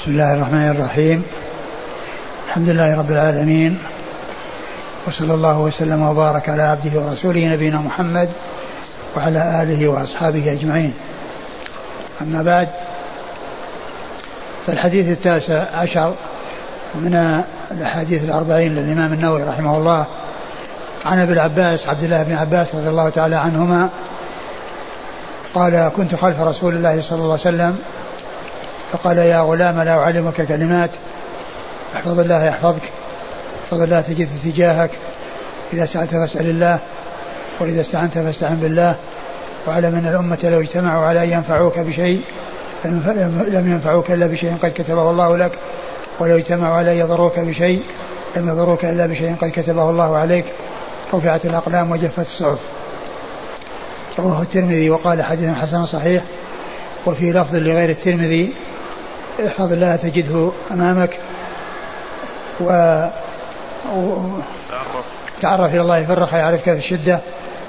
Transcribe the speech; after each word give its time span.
بسم 0.00 0.10
الله 0.10 0.34
الرحمن 0.34 0.70
الرحيم. 0.70 1.24
الحمد 2.48 2.68
لله 2.68 2.98
رب 2.98 3.10
العالمين. 3.10 3.78
وصلى 5.06 5.34
الله 5.34 5.58
وسلم 5.58 6.02
وبارك 6.02 6.48
على 6.48 6.62
عبده 6.62 7.00
ورسوله 7.00 7.46
نبينا 7.46 7.78
محمد 7.78 8.28
وعلى 9.16 9.62
آله 9.62 9.88
وأصحابه 9.88 10.52
أجمعين. 10.52 10.92
أما 12.20 12.42
بعد 12.42 12.68
فالحديث 14.66 15.08
التاسع 15.08 15.64
عشر 15.74 16.14
من 16.94 17.42
الأحاديث 17.70 18.24
الأربعين 18.24 18.74
للإمام 18.74 19.12
النووي 19.12 19.42
رحمه 19.42 19.76
الله 19.76 20.06
عن 21.06 21.20
أبي 21.20 21.32
العباس 21.32 21.88
عبد 21.88 22.04
الله 22.04 22.22
بن 22.22 22.32
عباس 22.32 22.74
رضي 22.74 22.88
الله 22.88 23.08
تعالى 23.08 23.36
عنهما 23.36 23.88
قال 25.54 25.90
كنت 25.96 26.14
خلف 26.14 26.40
رسول 26.40 26.74
الله 26.74 27.00
صلى 27.00 27.18
الله 27.18 27.32
عليه 27.32 27.40
وسلم 27.42 27.78
فقال 28.92 29.18
يا 29.18 29.40
غلام 29.40 29.80
لا 29.80 29.98
أعلمك 29.98 30.46
كلمات. 30.46 30.90
أحفظ 31.96 32.20
الله 32.20 32.44
يحفظك 32.44 32.82
أحفظ 33.64 33.82
الله 33.82 34.00
تجد 34.00 34.28
تجاهك 34.44 34.90
إذا 35.72 35.86
سألت 35.86 36.10
فاسأل 36.10 36.50
الله 36.50 36.78
وإذا 37.60 37.80
استعنت 37.80 38.12
فاستعن 38.18 38.56
بالله 38.56 38.94
واعلم 39.66 39.94
أن 39.94 40.06
الأمة 40.06 40.38
لو 40.42 40.60
اجتمعوا 40.60 41.06
على 41.06 41.24
أن 41.24 41.30
ينفعوك 41.30 41.78
بشيء 41.78 42.20
لم 42.84 43.64
ينفعوك 43.72 44.10
إلا 44.10 44.26
بشيء 44.26 44.56
قد 44.62 44.72
كتبه 44.74 45.10
الله 45.10 45.36
لك 45.36 45.52
ولو 46.20 46.36
اجتمعوا 46.36 46.76
على 46.76 46.92
أن 46.92 46.96
يضروك 46.96 47.40
بشيء 47.40 47.82
لم 48.36 48.48
يضروك 48.48 48.84
إلا 48.84 49.06
بشيء 49.06 49.36
قد 49.40 49.50
كتبه 49.50 49.90
الله 49.90 50.16
عليك. 50.16 50.44
رفعت 51.14 51.44
الأقلام 51.44 51.90
وجفت 51.90 52.18
الصحف. 52.18 52.58
رواه 54.18 54.42
الترمذي 54.42 54.90
وقال 54.90 55.22
حديث 55.22 55.50
حسن 55.54 55.86
صحيح 55.86 56.22
وفي 57.06 57.32
لفظ 57.32 57.54
لغير 57.54 57.90
الترمذي 57.90 58.52
احفظ 59.46 59.72
الله 59.72 59.96
تجده 59.96 60.50
أمامك. 60.70 61.18
و, 62.60 63.06
و... 63.96 64.18
تعرف 65.40 65.74
إلى 65.74 65.80
الله 65.80 66.04
في 66.04 66.12
الرخاء 66.12 66.40
يعرفك 66.40 66.64
في 66.64 66.78
الشدة. 66.78 67.18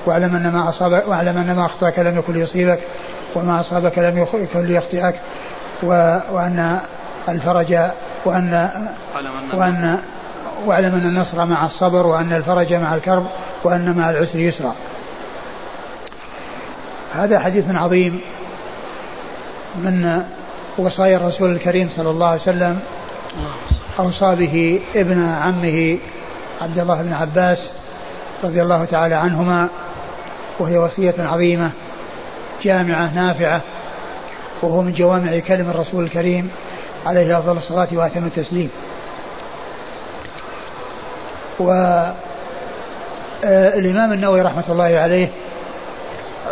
واعلم 0.05 0.36
أن 0.36 0.52
ما 0.52 0.69
اصابك 0.69 1.08
واعلم 1.08 1.38
أن 1.38 1.55
ما 1.55 1.66
أخطأك 1.66 1.99
لم 1.99 2.17
يكن 2.17 2.33
ليصيبك 2.33 2.80
وما 3.36 3.59
أصابك 3.59 3.97
لم 3.99 4.17
يكن 4.17 4.66
ليخطئك. 4.66 5.16
و... 5.83 5.88
وأن 6.31 6.80
الفرج 7.30 7.77
وأن 8.25 8.69
وأن 9.53 9.99
واعلم 10.66 10.95
أن 10.95 11.05
النصر 11.05 11.45
مع 11.45 11.66
الصبر 11.66 12.08
وأن 12.08 12.33
الفرج 12.33 12.73
مع 12.73 12.95
الكرب 12.95 13.25
وأن 13.64 13.97
مع 13.97 14.09
العسر 14.09 14.39
يسرا. 14.39 14.75
هذا 17.16 17.39
حديث 17.39 17.66
عظيم 17.75 18.21
من 19.75 20.23
وصايا 20.77 21.17
الرسول 21.17 21.52
الكريم 21.52 21.89
صلى 21.95 22.09
الله 22.09 22.27
عليه 22.27 22.41
وسلم 22.41 22.80
أوصى 24.00 24.36
به 24.36 24.81
ابن 24.95 25.23
عمه 25.23 25.97
عبد 26.61 26.80
الله 26.80 27.02
بن 27.02 27.14
عباس 27.14 27.69
رضي 28.44 28.61
الله 28.61 28.86
تعالى 28.86 29.16
عنهما 29.16 29.67
وهي 30.59 30.77
وصية 30.77 31.16
عظيمة 31.19 31.72
جامعة 32.64 33.14
نافعة 33.16 33.61
وهو 34.61 34.81
من 34.81 34.94
جوامع 34.94 35.39
كلم 35.39 35.69
الرسول 35.69 36.03
الكريم 36.03 36.49
عليه 37.05 37.39
أفضل 37.39 37.58
الصلاة 37.58 37.88
وأتم 37.92 38.25
التسليم. 38.25 38.69
والإمام 41.59 42.16
آه، 44.09 44.14
النووي 44.14 44.42
رحمة 44.42 44.64
الله 44.69 44.83
عليه 44.99 45.27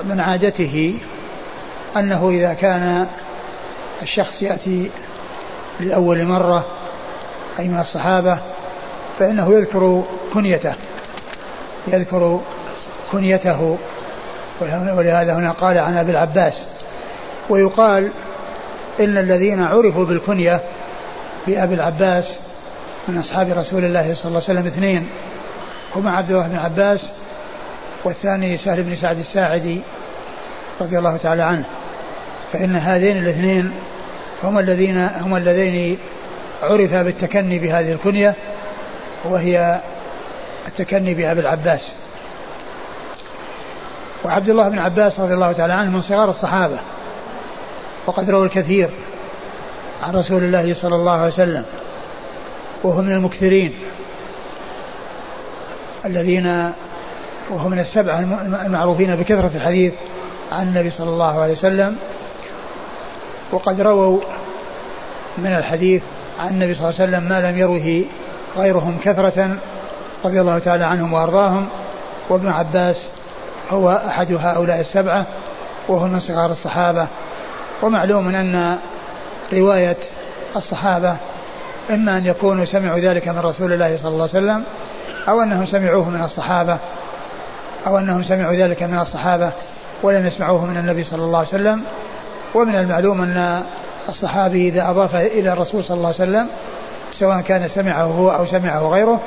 من 0.04 0.20
عادته 0.20 1.00
أنه 1.98 2.30
إذا 2.30 2.54
كان 2.54 3.08
الشخص 4.02 4.42
يأتي 4.42 4.90
لأول 5.80 6.26
مرة 6.26 6.66
أي 7.60 7.68
من 7.68 7.80
الصحابة 7.80 8.38
فإنه 9.20 9.54
يذكر 9.54 10.04
كنيته 10.34 10.74
يذكر 11.88 12.40
كنيته 13.12 13.78
ولهذا 14.62 15.34
هنا 15.34 15.52
قال 15.52 15.78
عن 15.78 15.98
أبي 15.98 16.12
العباس 16.12 16.64
ويقال 17.50 18.12
إن 19.00 19.18
الذين 19.18 19.64
عرفوا 19.64 20.06
بالكنية 20.06 20.62
بأبي 21.48 21.74
العباس 21.74 22.36
من 23.08 23.18
أصحاب 23.18 23.50
رسول 23.58 23.86
الله 23.86 24.14
صلى 24.14 24.26
الله 24.26 24.42
عليه 24.50 24.60
وسلم 24.60 24.68
اثنين 24.68 25.10
هما 25.96 26.12
عبد 26.12 26.32
الله 26.32 26.48
بن 26.48 26.58
عباس 26.58 27.10
والثاني 28.04 28.58
سهل 28.58 28.84
بن 28.84 28.96
سعد 28.96 29.20
الساعدي 29.20 29.82
رضي 30.82 30.98
الله 30.98 31.18
تعالى 31.18 31.44
عنه 31.44 31.64
فإن 32.54 32.76
هذين 32.76 33.18
الاثنين 33.18 33.72
هم 34.44 34.60
الذين 34.60 34.98
هم 34.98 35.36
اللذين 35.36 35.98
عرفا 36.64 37.04
بالتكني 37.04 37.60
بهذه 37.60 37.92
الكنية 37.92 38.36
وهي 39.26 39.82
التكني 40.68 41.14
بأبي 41.14 41.40
العباس 41.40 41.92
وعبد 44.26 44.50
الله 44.50 44.70
بن 44.70 44.80
عباس 44.80 45.20
رضي 45.20 45.34
الله 45.34 45.52
تعالى 45.52 45.74
عنه 45.74 45.92
من 45.92 46.02
صغار 46.02 46.30
الصحابة 46.30 46.78
وقد 48.06 48.30
روى 48.30 48.46
الكثير 48.46 48.90
عن 50.04 50.16
رسول 50.16 50.44
الله 50.44 50.74
صلى 50.74 50.96
الله 50.96 51.12
عليه 51.12 51.28
وسلم 51.28 51.66
وهو 52.84 53.02
من 53.02 53.12
المكثرين 53.12 53.74
الذين 56.06 56.72
وهو 57.50 57.70
من 57.70 57.80
السبعة 57.80 58.20
المعروفين 58.66 59.16
بكثرة 59.16 59.52
الحديث 59.56 59.94
عن 60.52 60.68
النبي 60.68 60.90
صلى 60.90 61.10
الله 61.10 61.42
عليه 61.42 61.54
وسلم 61.54 61.96
وقد 63.52 63.82
رووا 63.82 64.20
من 65.38 65.56
الحديث 65.56 66.02
عن 66.40 66.50
النبي 66.50 66.74
صلى 66.74 66.90
الله 66.90 67.02
عليه 67.02 67.10
وسلم 67.10 67.30
ما 67.30 67.52
لم 67.52 67.58
يروه 67.58 68.06
غيرهم 68.58 68.98
كثرة 69.04 69.58
رضي 70.26 70.42
الله 70.42 70.60
تعالى 70.60 70.86
عنهم 70.86 71.14
وأرضاهم 71.14 71.68
وابن 72.30 72.50
عباس 72.50 73.08
هو 73.72 74.02
أحد 74.08 74.34
هؤلاء 74.34 74.80
السبعة 74.80 75.26
وهو 75.88 76.08
من 76.08 76.20
صغار 76.20 76.52
الصحابة. 76.52 77.08
ومعلوم 77.82 78.36
أن 78.36 78.78
رواية 79.54 79.98
الصحابة 80.56 81.16
إما 81.90 82.18
أن 82.18 82.26
يكونوا 82.26 82.66
سمعوا 82.66 83.00
ذلك 83.00 83.28
من 83.28 83.40
رسول 83.40 83.74
الله 83.74 83.98
صلى 83.98 84.12
الله 84.12 84.30
عليه 84.34 84.46
وسلم 84.46 84.64
أو 85.28 85.42
أنهم 85.42 85.66
سمعوه 85.66 86.10
من 86.10 86.22
الصحابة 86.22 86.78
أو 87.88 87.98
أنهم 87.98 88.24
سمعوا 88.24 88.54
ذلك 88.54 88.84
من 88.84 89.00
الصحابة 89.00 89.52
ولم 90.04 90.26
يسمعوه 90.26 90.66
من 90.66 90.78
النبي 90.78 91.04
صلى 91.04 91.24
الله 91.24 91.38
عليه 91.38 91.48
وسلم. 91.48 91.84
ومن 92.56 92.76
المعلوم 92.76 93.22
أن 93.22 93.64
الصحابي 94.10 94.70
إذا 94.70 94.90
أضاف 94.90 95.16
إلى 95.16 95.54
الرسول 95.54 95.84
صلى 95.84 95.98
الله 95.98 96.08
عليه 96.08 96.16
وسلم 96.16 96.48
سواء 97.14 97.42
كان 97.42 97.68
سمعه 97.68 98.04
هو 98.04 98.30
أو 98.32 98.46
سمعه 98.46 98.90
غيره 98.90 99.22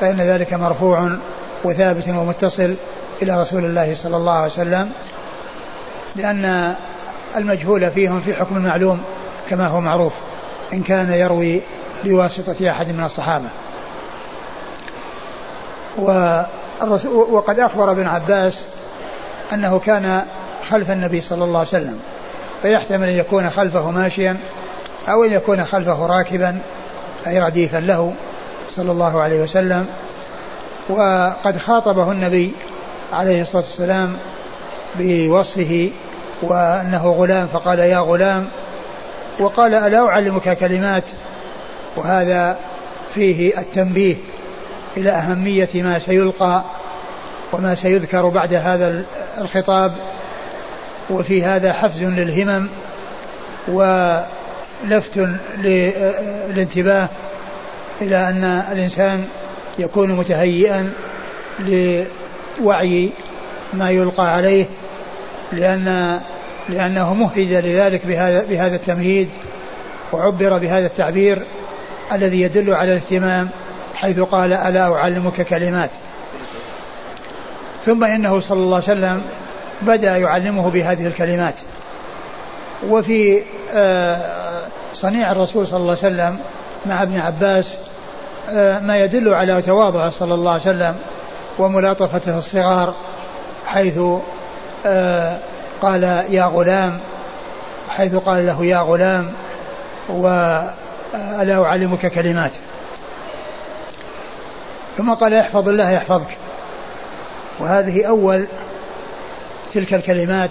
فإن 0.00 0.16
ذلك 0.16 0.52
مرفوع 0.52 1.10
وثابت 1.64 2.08
ومتصل 2.08 2.74
إلى 3.22 3.40
رسول 3.40 3.64
الله 3.64 3.94
صلى 3.94 4.16
الله 4.16 4.32
عليه 4.32 4.46
وسلم 4.46 4.92
لأن 6.16 6.74
المجهول 7.36 7.90
فيهم 7.90 8.20
في 8.20 8.34
حكم 8.34 8.56
المعلوم 8.56 9.02
كما 9.50 9.66
هو 9.66 9.80
معروف 9.80 10.12
إن 10.72 10.82
كان 10.82 11.12
يروي 11.12 11.60
بواسطة 12.04 12.70
أحد 12.70 12.92
من 12.92 13.04
الصحابة. 13.04 13.48
وقد 17.30 17.58
أخبر 17.58 17.90
ابن 17.90 18.06
عباس 18.06 18.64
أنه 19.52 19.78
كان 19.78 20.22
خلف 20.70 20.90
النبي 20.90 21.20
صلى 21.20 21.44
الله 21.44 21.58
عليه 21.58 21.68
وسلم. 21.68 22.00
فيحتمل 22.62 23.08
أن 23.08 23.16
يكون 23.16 23.50
خلفه 23.50 23.90
ماشيا 23.90 24.36
أو 25.08 25.24
أن 25.24 25.32
يكون 25.32 25.64
خلفه 25.64 26.06
راكبا 26.06 26.58
أي 27.26 27.40
رديفا 27.40 27.78
له 27.78 28.14
صلى 28.68 28.92
الله 28.92 29.20
عليه 29.20 29.42
وسلم. 29.42 29.86
وقد 30.88 31.58
خاطبه 31.58 32.12
النبي 32.12 32.52
عليه 33.12 33.42
الصلاة 33.42 33.62
والسلام 33.62 34.16
بوصفه 34.98 35.90
وأنه 36.42 37.10
غلام 37.18 37.46
فقال 37.46 37.78
يا 37.78 37.98
غلام 37.98 38.48
وقال 39.38 39.74
ألا 39.74 40.06
أعلمك 40.08 40.58
كلمات؟ 40.58 41.04
وهذا 41.96 42.56
فيه 43.14 43.58
التنبيه 43.58 44.16
إلى 44.96 45.10
أهمية 45.10 45.68
ما 45.74 45.98
سيلقى 45.98 46.62
وما 47.52 47.74
سيذكر 47.74 48.28
بعد 48.28 48.54
هذا 48.54 49.04
الخطاب. 49.38 49.92
وفي 51.10 51.44
هذا 51.44 51.72
حفز 51.72 52.02
للهمم 52.02 52.68
ولفت 53.68 55.28
للانتباه 55.58 57.08
إلى 58.00 58.28
أن 58.28 58.44
الإنسان 58.72 59.24
يكون 59.78 60.12
متهيئا 60.12 60.92
لوعي 61.58 63.10
ما 63.72 63.90
يلقى 63.90 64.34
عليه 64.34 64.66
لأن 65.52 66.20
لأنه 66.68 67.14
مهتد 67.14 67.52
لذلك 67.52 68.06
بهذا 68.06 68.44
بهذا 68.50 68.76
التمهيد 68.76 69.28
وعبر 70.12 70.58
بهذا 70.58 70.86
التعبير 70.86 71.42
الذي 72.12 72.40
يدل 72.40 72.74
على 72.74 72.92
الاهتمام 72.92 73.48
حيث 73.94 74.20
قال 74.20 74.52
ألا 74.52 74.94
أعلمك 74.94 75.42
كلمات. 75.42 75.90
ثم 77.86 78.04
إنه 78.04 78.40
صلى 78.40 78.58
الله 78.58 78.74
عليه 78.74 78.84
وسلم 78.84 79.22
بدأ 79.86 80.16
يعلمه 80.16 80.70
بهذه 80.70 81.06
الكلمات. 81.06 81.54
وفي 82.88 83.42
آه، 83.72 84.42
صنيع 84.94 85.32
الرسول 85.32 85.66
صلى 85.66 85.76
الله 85.76 85.96
عليه 86.02 86.14
وسلم 86.14 86.38
مع 86.86 87.02
ابن 87.02 87.20
عباس 87.20 87.76
آه، 88.50 88.78
ما 88.78 88.98
يدل 88.98 89.34
على 89.34 89.62
تواضعه 89.62 90.10
صلى 90.10 90.34
الله 90.34 90.50
عليه 90.50 90.60
وسلم 90.60 90.96
وملاطفته 91.58 92.38
الصغار 92.38 92.94
حيث 93.66 94.00
آه، 94.86 95.38
قال 95.82 96.02
يا 96.30 96.44
غلام 96.44 96.98
حيث 97.88 98.14
قال 98.14 98.46
له 98.46 98.64
يا 98.64 98.78
غلام 98.78 99.32
وألا 100.08 101.64
أعلمك 101.64 102.06
كلمات. 102.06 102.52
ثم 104.98 105.14
قال 105.14 105.34
احفظ 105.34 105.68
الله 105.68 105.90
يحفظك. 105.90 106.36
وهذه 107.60 108.08
أول 108.08 108.46
تلك 109.74 109.94
الكلمات 109.94 110.50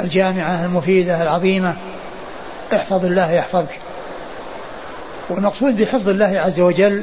الجامعة 0.00 0.64
المفيدة 0.64 1.22
العظيمة. 1.22 1.76
احفظ 2.72 3.04
الله 3.04 3.32
يحفظك. 3.32 3.78
والمقصود 5.30 5.76
بحفظ 5.76 6.08
الله 6.08 6.40
عز 6.40 6.60
وجل 6.60 7.02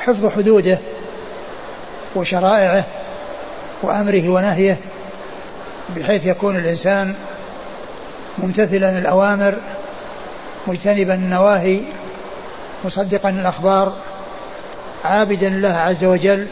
حفظ 0.00 0.26
حدوده 0.26 0.78
وشرائعه 2.16 2.84
وأمره 3.82 4.28
ونهيه 4.28 4.76
بحيث 5.96 6.26
يكون 6.26 6.56
الإنسان 6.56 7.14
ممتثلا 8.38 8.98
الأوامر 8.98 9.54
مجتنبا 10.66 11.14
النواهي 11.14 11.80
مصدقا 12.84 13.28
الأخبار 13.28 13.92
عابدا 15.04 15.48
الله 15.48 15.74
عز 15.76 16.04
وجل 16.04 16.46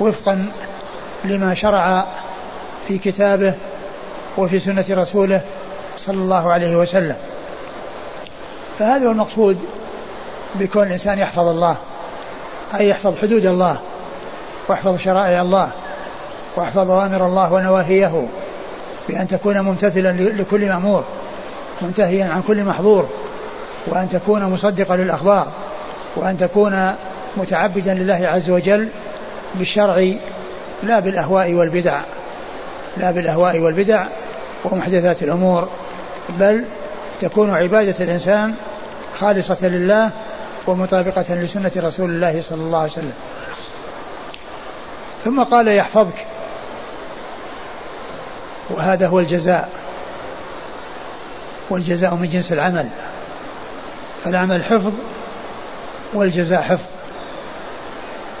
وفقا 0.00 0.46
لما 1.24 1.54
شرع 1.54 2.04
في 2.90 2.98
كتابه 2.98 3.54
وفي 4.38 4.58
سنة 4.58 4.84
رسوله 4.90 5.40
صلى 5.96 6.16
الله 6.16 6.52
عليه 6.52 6.76
وسلم. 6.76 7.16
فهذا 8.78 9.06
هو 9.06 9.10
المقصود 9.10 9.58
بكون 10.54 10.86
الإنسان 10.86 11.18
يحفظ 11.18 11.48
الله 11.48 11.76
أي 12.74 12.88
يحفظ 12.88 13.18
حدود 13.18 13.46
الله 13.46 13.76
واحفظ 14.68 14.98
شرائع 14.98 15.42
الله 15.42 15.70
واحفظ 16.56 16.90
أوامر 16.90 17.26
الله 17.26 17.52
ونواهيه 17.52 18.26
بأن 19.08 19.28
تكون 19.28 19.60
ممتثلا 19.60 20.12
لكل 20.12 20.68
مأمور 20.68 21.04
منتهيا 21.82 22.24
عن 22.24 22.42
كل 22.42 22.64
محظور 22.64 23.08
وأن 23.86 24.08
تكون 24.08 24.44
مصدقا 24.44 24.96
للأخبار 24.96 25.46
وأن 26.16 26.38
تكون 26.38 26.94
متعبدا 27.36 27.94
لله 27.94 28.20
عز 28.24 28.50
وجل 28.50 28.88
بالشرع 29.54 30.12
لا 30.82 31.00
بالأهواء 31.00 31.54
والبدع. 31.54 32.00
لا 32.96 33.10
بالأهواء 33.10 33.58
والبدع 33.58 34.06
ومحدثات 34.64 35.22
الأمور 35.22 35.68
بل 36.28 36.64
تكون 37.20 37.50
عبادة 37.50 37.94
الإنسان 38.04 38.54
خالصة 39.20 39.68
لله 39.68 40.10
ومطابقة 40.66 41.34
لسنة 41.34 41.72
رسول 41.76 42.10
الله 42.10 42.40
صلى 42.40 42.60
الله 42.60 42.78
عليه 42.78 42.90
وسلم. 42.90 43.12
ثم 45.24 45.42
قال 45.42 45.68
يحفظك 45.68 46.26
وهذا 48.70 49.06
هو 49.08 49.20
الجزاء 49.20 49.70
والجزاء 51.70 52.14
من 52.14 52.28
جنس 52.28 52.52
العمل 52.52 52.88
فالعمل 54.24 54.64
حفظ 54.64 54.92
والجزاء 56.14 56.62
حفظ. 56.62 56.90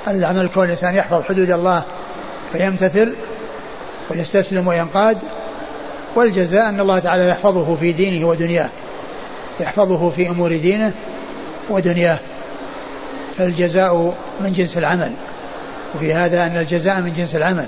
العمل 0.08 0.48
كون 0.54 0.64
الإنسان 0.64 0.94
يحفظ 0.94 1.22
حدود 1.22 1.50
الله 1.50 1.82
فيمتثل 2.52 3.14
ويستسلم 4.10 4.68
وينقاد 4.68 5.18
والجزاء 6.14 6.68
أن 6.68 6.80
الله 6.80 6.98
تعالى 6.98 7.28
يحفظه 7.28 7.76
في 7.76 7.92
دينه 7.92 8.26
ودنياه 8.26 8.68
يحفظه 9.60 10.10
في 10.10 10.28
أمور 10.28 10.56
دينه 10.56 10.92
ودنياه. 11.70 12.18
فالجزاء 13.38 14.14
من 14.40 14.52
جنس 14.52 14.78
العمل 14.78 15.12
وفي 15.94 16.14
هذا 16.14 16.46
أن 16.46 16.56
الجزاء 16.56 17.00
من 17.00 17.12
جنس 17.12 17.34
العمل. 17.34 17.66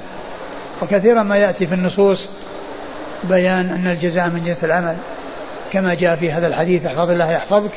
وكثيرا 0.82 1.22
ما 1.22 1.36
يأتي 1.36 1.66
في 1.66 1.74
النصوص 1.74 2.28
بيان 3.24 3.70
أن 3.70 3.92
الجزاء 3.92 4.28
من 4.28 4.44
جنس 4.44 4.64
العمل 4.64 4.96
كما 5.72 5.94
جاء 5.94 6.16
في 6.16 6.32
هذا 6.32 6.46
الحديث 6.46 6.86
أحفظ 6.86 7.10
الله 7.10 7.32
يحفظك. 7.32 7.70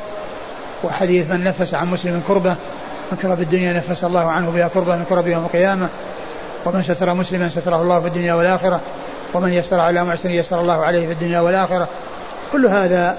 وحديث 0.84 1.32
من 1.32 1.44
نفس 1.44 1.74
عن 1.74 1.92
مسلم 1.92 2.22
كربة 2.28 2.56
من 3.12 3.18
كرب 3.22 3.42
الدنيا 3.42 3.74
نفس 3.74 4.04
الله 4.04 4.32
عنه 4.32 4.50
بها 4.50 4.68
كربة 4.68 4.96
من 4.96 5.06
كرب 5.10 5.28
يوم 5.28 5.46
القيامة. 5.46 5.90
ومن 6.66 6.84
ستر 6.84 7.14
مسلما 7.14 7.50
ستره 7.50 7.82
الله 7.82 8.00
في 8.00 8.08
الدنيا 8.08 8.34
والآخرة 8.34 8.82
ومن 9.34 9.54
يسر 9.54 9.80
على 9.80 10.04
معسر 10.04 10.30
يسر 10.30 10.62
الله 10.62 10.86
عليه 10.86 11.08
في 11.08 11.14
الدنيا 11.14 11.40
والآخرة. 11.40 11.88
كل 12.52 12.66
هذا 12.66 13.18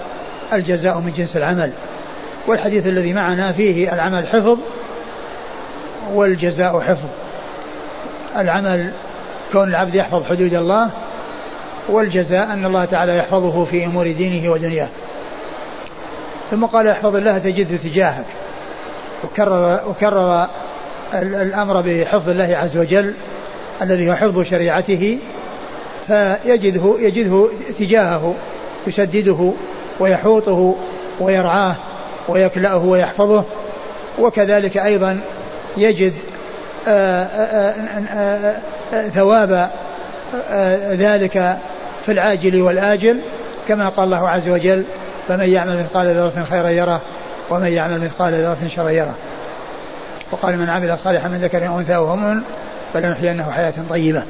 الجزاء 0.53 0.97
من 0.97 1.11
جنس 1.17 1.37
العمل. 1.37 1.71
والحديث 2.47 2.87
الذي 2.87 3.13
معنا 3.13 3.51
فيه 3.51 3.93
العمل 3.93 4.27
حفظ 4.27 4.57
والجزاء 6.13 6.79
حفظ. 6.79 7.07
العمل 8.37 8.91
كون 9.51 9.69
العبد 9.69 9.95
يحفظ 9.95 10.23
حدود 10.25 10.53
الله 10.53 10.89
والجزاء 11.89 12.53
أن 12.53 12.65
الله 12.65 12.85
تعالى 12.85 13.17
يحفظه 13.17 13.65
في 13.65 13.85
أمور 13.85 14.11
دينه 14.11 14.51
ودنياه. 14.51 14.89
ثم 16.51 16.65
قال 16.65 16.87
احفظ 16.87 17.15
الله 17.15 17.37
تجده 17.37 17.77
تجاهك. 17.77 18.25
وكرر 19.23 19.79
وكرر 19.87 20.47
الأمر 21.13 21.81
بحفظ 21.81 22.29
الله 22.29 22.57
عز 22.57 22.77
وجل. 22.77 23.13
الذي 23.81 24.09
هو 24.09 24.15
حفظ 24.15 24.41
شريعته 24.41 25.19
فيجده 26.07 26.95
يجده 26.99 27.47
تجاهه 27.79 28.35
يسدده 28.87 29.51
ويحوطه 29.99 30.75
ويرعاه 31.19 31.75
ويكلأه 32.27 32.85
ويحفظه. 32.85 33.45
وكذلك 34.19 34.77
أيضا 34.77 35.19
يجد 35.77 36.13
آآ 36.87 37.23
آآ 37.23 38.55
آآ 38.93 39.09
ثواب 39.09 39.69
ذلك 40.91 41.57
في 42.05 42.11
العاجل 42.11 42.61
والآجل 42.61 43.19
كما 43.67 43.89
قال 43.89 44.05
الله 44.05 44.29
عز 44.29 44.49
وجل 44.49 44.83
فمن 45.27 45.49
يعمل 45.49 45.79
مثقال 45.79 46.15
ذرة 46.15 46.45
خيرا 46.49 46.69
يره 46.69 47.01
ومن 47.49 47.67
يعمل 47.67 48.01
مثقال 48.01 48.33
ذرة 48.33 48.67
شرا 48.67 48.89
يره. 48.89 49.15
وقال 50.31 50.57
من 50.57 50.69
عمل 50.69 50.97
صالحا 50.97 51.27
من 51.27 51.37
ذكر 51.37 51.65
أنثى 51.65 51.97
مؤمن 51.97 52.41
فلنحيينه 52.93 53.51
حياة 53.51 53.73
طيبة. 53.89 54.23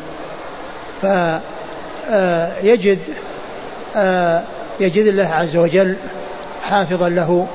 فيجد 1.02 3.00
يجد 4.80 5.06
الله 5.08 5.28
عز 5.28 5.56
وجل 5.56 5.98
حافظا 6.64 7.10
له 7.10 7.48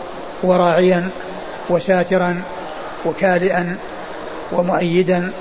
وراعيا 0.43 1.09
وساترا 1.71 2.43
وكالئا 3.07 3.77
ومؤيدا. 4.53 5.33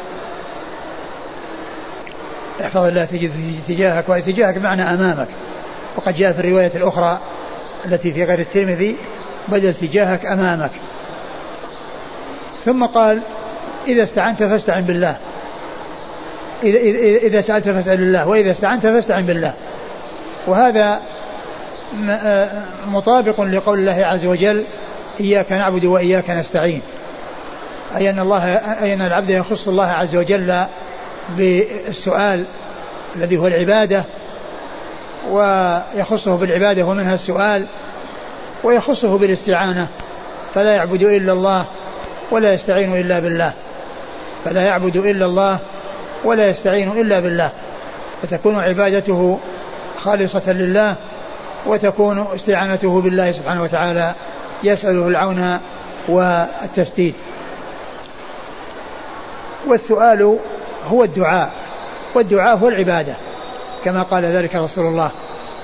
احفظ 2.62 2.86
الله 2.86 3.06
تجد 3.06 3.32
تجاهك 3.68 4.10
وتجاهك 4.10 4.58
بمعنى 4.58 4.84
أمامك. 4.84 5.28
وقد 5.96 6.14
جاء 6.14 6.32
في 6.32 6.40
الرواية 6.40 6.72
الأخرى 6.76 7.20
التي 7.86 8.14
في 8.14 8.24
غير 8.24 8.40
الترمذي 8.40 8.96
بدل 9.48 9.74
تجاهك 9.74 10.26
أمامك. 10.26 10.72
ثم 12.66 12.86
قال 12.86 13.22
إذا 13.88 14.04
استعنت 14.04 14.44
فاستعن 14.44 14.82
بالله. 14.82 15.18
إذا, 16.64 17.42
سألت 17.42 17.70
فاسأل 17.70 18.00
الله 18.00 18.28
وإذا 18.28 18.52
استعنت 18.52 18.88
فاستعن 18.88 19.26
بالله. 19.26 19.54
وهذا 20.48 21.00
مطابق 22.88 23.42
لقول 23.42 23.80
الله 23.80 24.06
عز 24.06 24.26
وجل 24.26 24.64
إياك 25.20 25.52
نعبد 25.52 25.86
وإياك 25.86 26.30
نستعين. 26.30 26.82
أي 27.98 28.10
أن 28.10 28.20
الله 28.20 28.44
أي 28.56 28.94
أن 28.94 29.02
العبد 29.02 29.30
يخص 29.30 29.68
الله 29.68 29.86
عز 29.86 30.16
وجل 30.16 30.64
بالسؤال 31.38 32.46
الذي 33.16 33.38
هو 33.38 33.48
العبادة 33.48 34.04
ويخصه 35.30 36.36
بالعبادة 36.36 36.84
ومنها 36.84 37.14
السؤال 37.14 37.66
ويخصه 38.64 39.18
بالاستعانة. 39.18 39.88
فلا 40.56 40.76
يعبد 40.76 41.02
إلا 41.02 41.34
الله 41.34 41.66
ولا 42.32 42.54
يستعين 42.54 42.98
إلا 42.98 43.20
بالله. 43.20 43.52
فلا 44.46 44.62
يعبد 44.62 44.96
إلا 44.96 45.26
الله 45.26 45.60
ولا 46.24 46.50
يستعين 46.50 46.92
إلا 46.92 47.20
بالله. 47.20 47.50
فتكون 48.22 48.60
عبادته 48.60 49.40
خالصة 50.04 50.52
لله 50.52 50.96
وتكون 51.66 52.28
استعانته 52.36 53.02
بالله 53.02 53.32
سبحانه 53.32 53.64
وتعالى 53.64 54.14
يسأله 54.64 55.08
العون 55.08 55.60
والتسديد. 56.08 57.14
والسؤال 59.68 60.38
هو 60.92 61.04
الدعاء 61.04 61.52
والدعاء 62.16 62.58
هو 62.58 62.68
العبادة. 62.68 63.14
كما 63.86 64.04
قال 64.04 64.26
ذلك 64.26 64.56
رسول 64.56 64.86
الله 64.86 65.12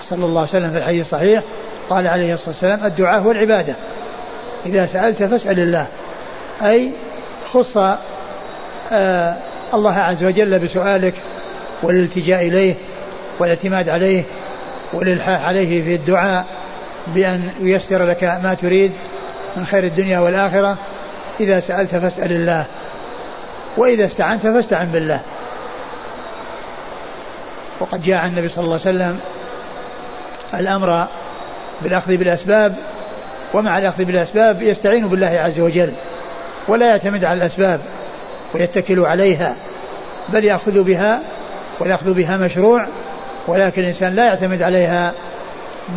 صلى 0.09 0.25
الله 0.25 0.39
عليه 0.39 0.49
وسلم 0.49 0.71
في 0.71 0.77
الحديث 0.77 1.01
الصحيح 1.01 1.43
قال 1.89 2.07
عليه 2.07 2.33
الصلاة 2.33 2.49
والسلام 2.49 2.85
الدعاء 2.85 3.21
هو 3.21 3.31
العبادة. 3.31 3.73
إذا 4.65 4.85
سألت 4.85 5.23
فاسأل 5.23 5.59
الله. 5.59 5.87
أي 6.61 6.91
خص 7.53 7.77
آه 8.91 9.37
الله 9.73 9.93
عز 9.93 10.23
وجل 10.23 10.59
بسؤالك 10.59 11.13
والالتجاء 11.83 12.47
إليه 12.47 12.75
والاعتماد 13.39 13.89
عليه 13.89 14.23
والإلحاح 14.93 15.45
عليه 15.45 15.83
في 15.83 15.95
الدعاء 15.95 16.45
بأن 17.07 17.49
ييسر 17.61 18.05
لك 18.05 18.23
ما 18.23 18.57
تريد 18.61 18.91
من 19.57 19.65
خير 19.65 19.83
الدنيا 19.83 20.19
والآخرة. 20.19 20.77
إذا 21.39 21.59
سألت 21.59 21.95
فاسأل 21.95 22.31
الله 22.31 22.65
وإذا 23.77 24.05
استعنت 24.05 24.41
فاستعن 24.41 24.87
بالله. 24.87 25.21
وقد 27.79 28.03
جاء 28.03 28.17
عن 28.17 28.29
النبي 28.29 28.47
صلى 28.47 28.63
الله 28.63 28.79
عليه 28.85 28.97
وسلم 28.97 29.19
الأمر 30.53 31.07
بالأخذ 31.81 32.17
بالأسباب 32.17 32.75
ومع 33.53 33.77
الأخذ 33.77 34.05
بالأسباب 34.05 34.61
يستعين 34.61 35.07
بالله 35.07 35.27
عز 35.27 35.59
وجل 35.59 35.93
ولا 36.67 36.87
يعتمد 36.87 37.23
على 37.23 37.37
الأسباب. 37.37 37.79
ويتكل 38.53 38.99
عليها 38.99 39.55
بل 40.29 40.45
يأخذ 40.45 40.83
بها 40.83 41.21
والأخذ 41.79 42.13
بها 42.13 42.37
مشروع 42.37 42.85
ولكن 43.47 43.81
الإنسان 43.81 44.15
لا 44.15 44.25
يعتمد 44.25 44.61
عليها 44.61 45.13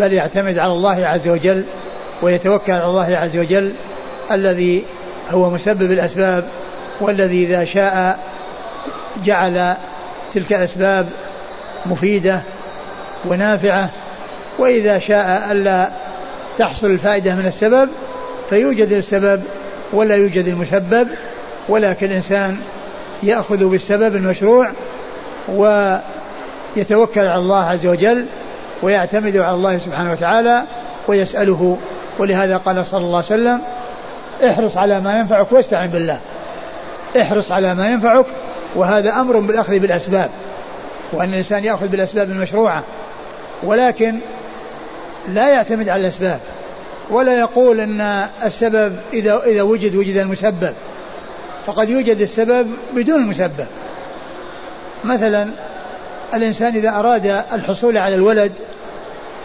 بل 0.00 0.12
يعتمد 0.12 0.58
على 0.58 0.72
الله 0.72 1.06
عز 1.06 1.28
وجل 1.28 1.64
ويتوكل 2.22 2.72
على 2.72 2.84
الله 2.84 3.16
عز 3.16 3.36
وجل 3.36 3.72
الذي 4.32 4.84
هو 5.30 5.50
مسبب 5.50 5.92
الأسباب 5.92 6.48
والذي 7.00 7.44
إذا 7.44 7.64
شاء 7.64 8.18
جعل 9.24 9.74
تلك 10.34 10.52
الأسباب 10.52 11.08
مفيدة 11.86 12.40
ونافعة 13.24 13.90
وإذا 14.58 14.98
شاء 14.98 15.52
ألا 15.52 15.88
تحصل 16.58 16.86
الفائدة 16.86 17.34
من 17.34 17.46
السبب 17.46 17.88
فيوجد 18.50 18.92
السبب 18.92 19.42
ولا 19.92 20.16
يوجد 20.16 20.46
المسبب. 20.46 21.08
ولكن 21.68 22.06
الإنسان 22.06 22.60
يأخذ 23.22 23.64
بالسبب 23.64 24.16
المشروع 24.16 24.70
ويتوكل 25.48 27.20
على 27.20 27.36
الله 27.36 27.64
عز 27.64 27.86
وجل 27.86 28.26
ويعتمد 28.82 29.36
على 29.36 29.54
الله 29.54 29.78
سبحانه 29.78 30.12
وتعالى 30.12 30.62
ويسأله. 31.08 31.78
ولهذا 32.18 32.56
قال 32.56 32.86
صلى 32.86 33.00
الله 33.00 33.16
عليه 33.16 33.26
وسلم 33.26 33.60
احرص 34.48 34.76
على 34.76 35.00
ما 35.00 35.18
ينفعك 35.18 35.52
واستعن 35.52 35.88
بالله. 35.88 36.18
احرص 37.20 37.52
على 37.52 37.74
ما 37.74 37.90
ينفعك 37.90 38.26
وهذا 38.74 39.12
أمر 39.12 39.38
بالأخذ 39.38 39.78
بالأسباب 39.78 40.30
وأن 41.12 41.28
الإنسان 41.28 41.64
يأخذ 41.64 41.88
بالأسباب 41.88 42.30
المشروعة. 42.30 42.82
ولكن 43.62 44.18
لا 45.28 45.48
يعتمد 45.48 45.88
على 45.88 46.00
الأسباب 46.00 46.40
ولا 47.10 47.38
يقول 47.38 47.80
أن 47.80 48.26
السبب 48.44 48.96
إذا 49.12 49.42
إذا 49.46 49.62
وجد 49.62 49.96
وجد 49.96 50.16
المسبب. 50.16 50.74
فقد 51.66 51.88
يوجد 51.88 52.20
السبب 52.20 52.70
بدون 52.92 53.22
المسبب 53.22 53.66
مثلا 55.04 55.48
الإنسان 56.34 56.74
إذا 56.74 56.90
أراد 56.90 57.44
الحصول 57.52 57.98
على 57.98 58.14
الولد 58.14 58.52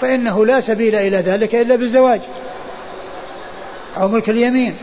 فإنه 0.02 0.46
لا 0.46 0.62
سبيل 0.62 0.96
إلى 0.96 1.18
ذلك 1.18 1.56
إلا 1.56 1.76
بالزواج 1.76 2.22
أو 3.98 4.08
ملك 4.08 4.30
اليمين. 4.30 4.76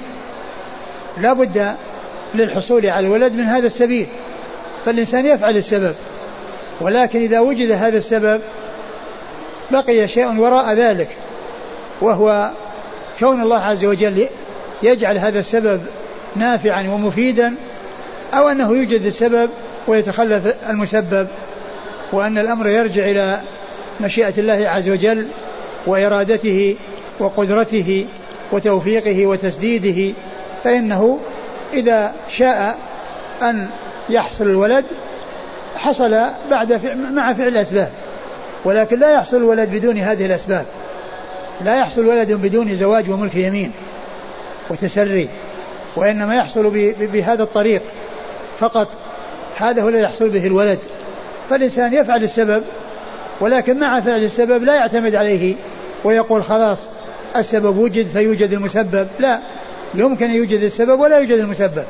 لا 1.18 1.32
بد 1.32 1.74
للحصول 2.34 2.86
على 2.86 3.06
الولد 3.06 3.32
من 3.32 3.44
هذا 3.44 3.66
السبيل. 3.66 4.06
فالإنسان 4.84 5.26
يفعل 5.26 5.56
السبب. 5.56 5.94
ولكن 6.80 7.20
إذا 7.20 7.40
وجد 7.40 7.70
هذا 7.70 7.98
السبب 7.98 8.40
بقي 9.70 10.08
شيء 10.08 10.40
وراء 10.40 10.72
ذلك 10.72 11.08
وهو 12.00 12.50
كون 13.18 13.42
الله 13.42 13.58
عز 13.58 13.84
وجل 13.84 14.28
يجعل 14.82 15.18
هذا 15.18 15.38
السبب 15.38 15.80
نافعا 16.36 16.82
ومفيدا 16.82 17.54
أو 18.34 18.48
أنه 18.48 18.70
يوجد 18.72 19.06
السبب 19.06 19.50
ويتخلف 19.86 20.54
المسبب 20.70 21.28
وأن 22.12 22.38
الأمر 22.38 22.68
يرجع 22.68 23.04
إلى 23.04 23.40
مشيئة 24.00 24.34
الله 24.38 24.68
عز 24.68 24.88
وجل 24.88 25.26
وإرادته 25.86 26.76
وقدرته 27.20 28.06
وتوفيقه 28.52 29.26
وتسديده 29.26 30.14
فإنه 30.64 31.18
إذا 31.72 32.14
شاء 32.28 32.78
أن 33.42 33.68
يحصل 34.08 34.44
الولد 34.44 34.84
حصل 35.76 36.20
بعد 36.50 36.96
مع 37.12 37.32
فعل 37.32 37.48
الأسباب. 37.48 37.90
ولكن 38.64 38.98
لا 38.98 39.12
يحصل 39.12 39.36
الولد 39.36 39.70
بدون 39.70 39.98
هذه 39.98 40.26
الأسباب. 40.26 40.66
لا 41.60 41.78
يحصل 41.78 42.06
ولد 42.06 42.32
بدون 42.32 42.76
زواج 42.76 43.10
وملك 43.10 43.34
يمين 43.36 43.72
وتسري. 44.70 45.28
وإنما 45.96 46.34
يحصل 46.34 46.70
بهذا 46.98 47.42
الطريق. 47.42 47.82
فقط 48.60 48.88
هذا 49.56 49.82
هو 49.82 49.88
الذي 49.88 50.02
يحصل 50.02 50.28
به 50.28 50.46
الولد. 50.46 50.78
فالإنسان 51.50 51.92
يفعل 51.92 52.22
السبب 52.22 52.64
ولكن 53.40 53.80
مع 53.80 54.00
فعل 54.00 54.24
السبب 54.24 54.64
لا 54.64 54.74
يعتمد 54.74 55.14
عليه 55.14 55.54
ويقول 56.04 56.44
خلاص 56.44 56.78
السبب 57.36 57.78
وجد 57.78 58.06
فيوجد 58.06 58.52
المسبب. 58.52 59.08
لا 59.18 59.38
يمكن 59.94 60.24
أن 60.24 60.34
يوجد 60.34 60.62
السبب 60.62 61.00
ولا 61.00 61.18
يوجد 61.18 61.38
المسبب. 61.38 61.84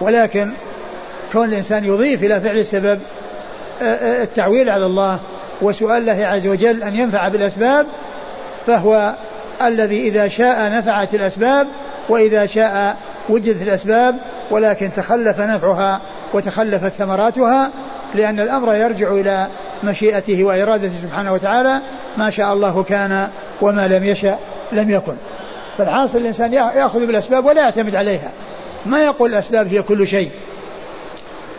ولكن 0.00 0.50
كون 1.32 1.48
الإنسان 1.48 1.84
يضيف 1.84 2.24
إلى 2.24 2.40
فعل 2.40 2.58
السبب 2.58 3.00
التعويل 3.82 4.70
على 4.70 4.86
الله 4.86 5.20
وسؤال 5.62 6.10
الله 6.10 6.26
عز 6.26 6.46
وجل 6.46 6.82
أن 6.82 6.94
ينفع 6.94 7.28
بالأسباب 7.28 7.86
فهو 8.66 9.14
الذي 9.62 10.08
إذا 10.08 10.28
شاء 10.28 10.72
نفعت 10.72 11.14
الأسباب 11.14 11.66
وإذا 12.08 12.46
شاء 12.46 12.96
وجدت 13.28 13.62
الأسباب 13.62 14.16
ولكن 14.50 14.90
تخلف 14.96 15.40
نفعها 15.40 16.00
وتخلفت 16.32 16.92
ثمراتها 16.98 17.70
لأن 18.14 18.40
الأمر 18.40 18.74
يرجع 18.74 19.12
إلى 19.12 19.46
مشيئته 19.84 20.44
وإرادته 20.44 20.92
سبحانه 21.02 21.32
وتعالى. 21.32 21.80
ما 22.16 22.30
شاء 22.30 22.52
الله 22.52 22.82
كان 22.82 23.28
وما 23.60 23.88
لم 23.88 24.04
يشأ 24.04 24.38
لم 24.72 24.90
يكن. 24.90 25.14
فالحاصل 25.78 26.18
الإنسان 26.18 26.52
يأخذ 26.52 27.06
بالأسباب 27.06 27.46
ولا 27.46 27.62
يعتمد 27.62 27.94
عليها. 27.94 28.30
ما 28.86 28.98
يقول 28.98 29.30
الأسباب 29.30 29.66
هي 29.66 29.82
كل 29.82 30.06
شيء. 30.06 30.30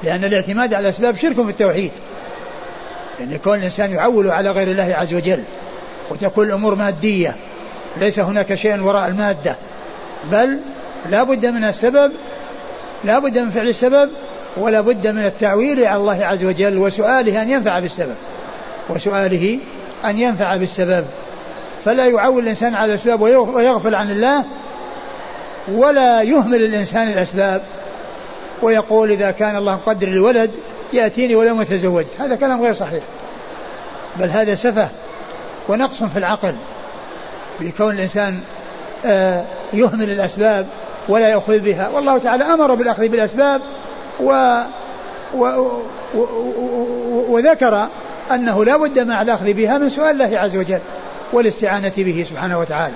لأن 0.04 0.24
الاعتماد 0.24 0.74
على 0.74 0.84
الأسباب 0.84 1.16
شرك 1.16 1.36
في 1.36 1.50
التوحيد. 1.50 1.92
لأن 3.20 3.30
يعني 3.30 3.42
كون 3.44 3.58
الإنسان 3.58 3.92
يعول 3.92 4.32
على 4.32 4.52
غير 4.52 4.72
الله 4.72 4.96
عز 4.96 5.14
وجل 5.14 5.44
وتكون 6.10 6.48
الأمور 6.48 6.76
مادية 6.76 7.36
ليس 7.98 8.20
هناك 8.20 8.56
شيء 8.56 8.82
وراء 8.82 9.08
المادة. 9.08 9.56
بل 10.32 10.60
لا 11.10 11.24
بد 11.24 11.46
من 11.46 11.64
السبب 11.64 12.12
لا 13.04 13.20
بد 13.20 13.38
من 13.38 13.50
فعل 13.50 13.68
السبب 13.68 14.10
ولا 14.58 14.82
بد 14.82 15.08
من 15.08 15.26
التعويل 15.26 15.86
على 15.86 16.00
الله 16.00 16.26
عز 16.26 16.44
وجل 16.44 16.78
وسؤاله 16.78 17.42
أن 17.42 17.50
ينفع 17.50 17.80
بالسبب. 17.80 18.16
وسؤاله 18.90 19.60
أن 20.06 20.20
ينفع 20.20 20.56
بالسبب. 20.56 21.06
فلا 21.86 22.06
يعول 22.06 22.44
الإنسان 22.44 22.76
على 22.76 22.94
الأسباب 22.94 23.22
ويغفل 23.22 23.96
عن 23.96 24.12
الله 24.12 24.44
ولا 25.72 26.22
يهمل 26.22 26.64
الإنسان 26.64 27.08
الأسباب. 27.08 27.62
ويقول 28.62 29.12
إذا 29.12 29.32
كان 29.32 29.56
الله 29.56 29.76
مقدر 29.76 30.08
الولد 30.08 30.52
يأتيني 30.94 31.36
ولم 31.36 31.62
يتزوج. 31.62 32.06
هذا 32.20 32.36
كلام 32.36 32.62
غير 32.62 32.74
صحيح. 32.74 33.04
بل 34.20 34.30
هذا 34.30 34.56
سفه 34.56 34.90
ونقص 35.68 36.04
في 36.04 36.20
العقل. 36.20 36.56
بكون 37.60 37.96
الإنسان 37.96 38.40
آه، 39.06 39.44
يهمل 39.74 40.12
الأسباب 40.12 40.68
ولا 41.10 41.30
يأخذ 41.30 41.60
بها. 41.60 41.90
والله 41.90 42.18
تعالى 42.18 42.44
أمر 42.44 42.76
بالأخذ 42.76 43.08
بالأسباب 43.08 43.62
و 44.20 44.62
و 45.34 45.46
و 46.16 46.26
وذكر 47.30 47.88
أنه 48.32 48.66
لا 48.66 48.78
بد 48.78 49.00
مع 49.00 49.22
الأخذ 49.22 49.54
بها 49.54 49.78
من 49.78 49.90
سؤال 49.90 50.22
الله 50.22 50.40
عز 50.40 50.56
وجل 50.56 50.80
والاستعانة 51.34 51.92
به 51.98 52.26
سبحانه 52.30 52.60
وتعالى. 52.60 52.94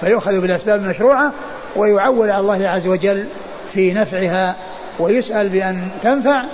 فيؤخذ 0.00 0.40
بالأسباب 0.40 0.80
المشروعة 0.80 1.32
ويعول 1.76 2.30
على 2.30 2.40
الله 2.40 2.68
عز 2.68 2.86
وجل 2.86 3.26
في 3.72 3.92
نفعها 3.92 4.54
ويسأل 4.98 5.48
بأن 5.48 5.88
تنفع 6.02 6.44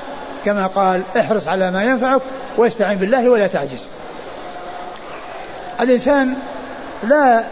كما 0.44 0.66
قال 0.66 1.02
احرص 1.20 1.48
على 1.48 1.70
ما 1.70 1.84
ينفعك 1.84 2.20
واستعن 2.56 2.96
بالله 2.96 3.28
ولا 3.28 3.46
تعجز. 3.46 3.88
الإنسان 5.80 6.34
لا 7.08 7.44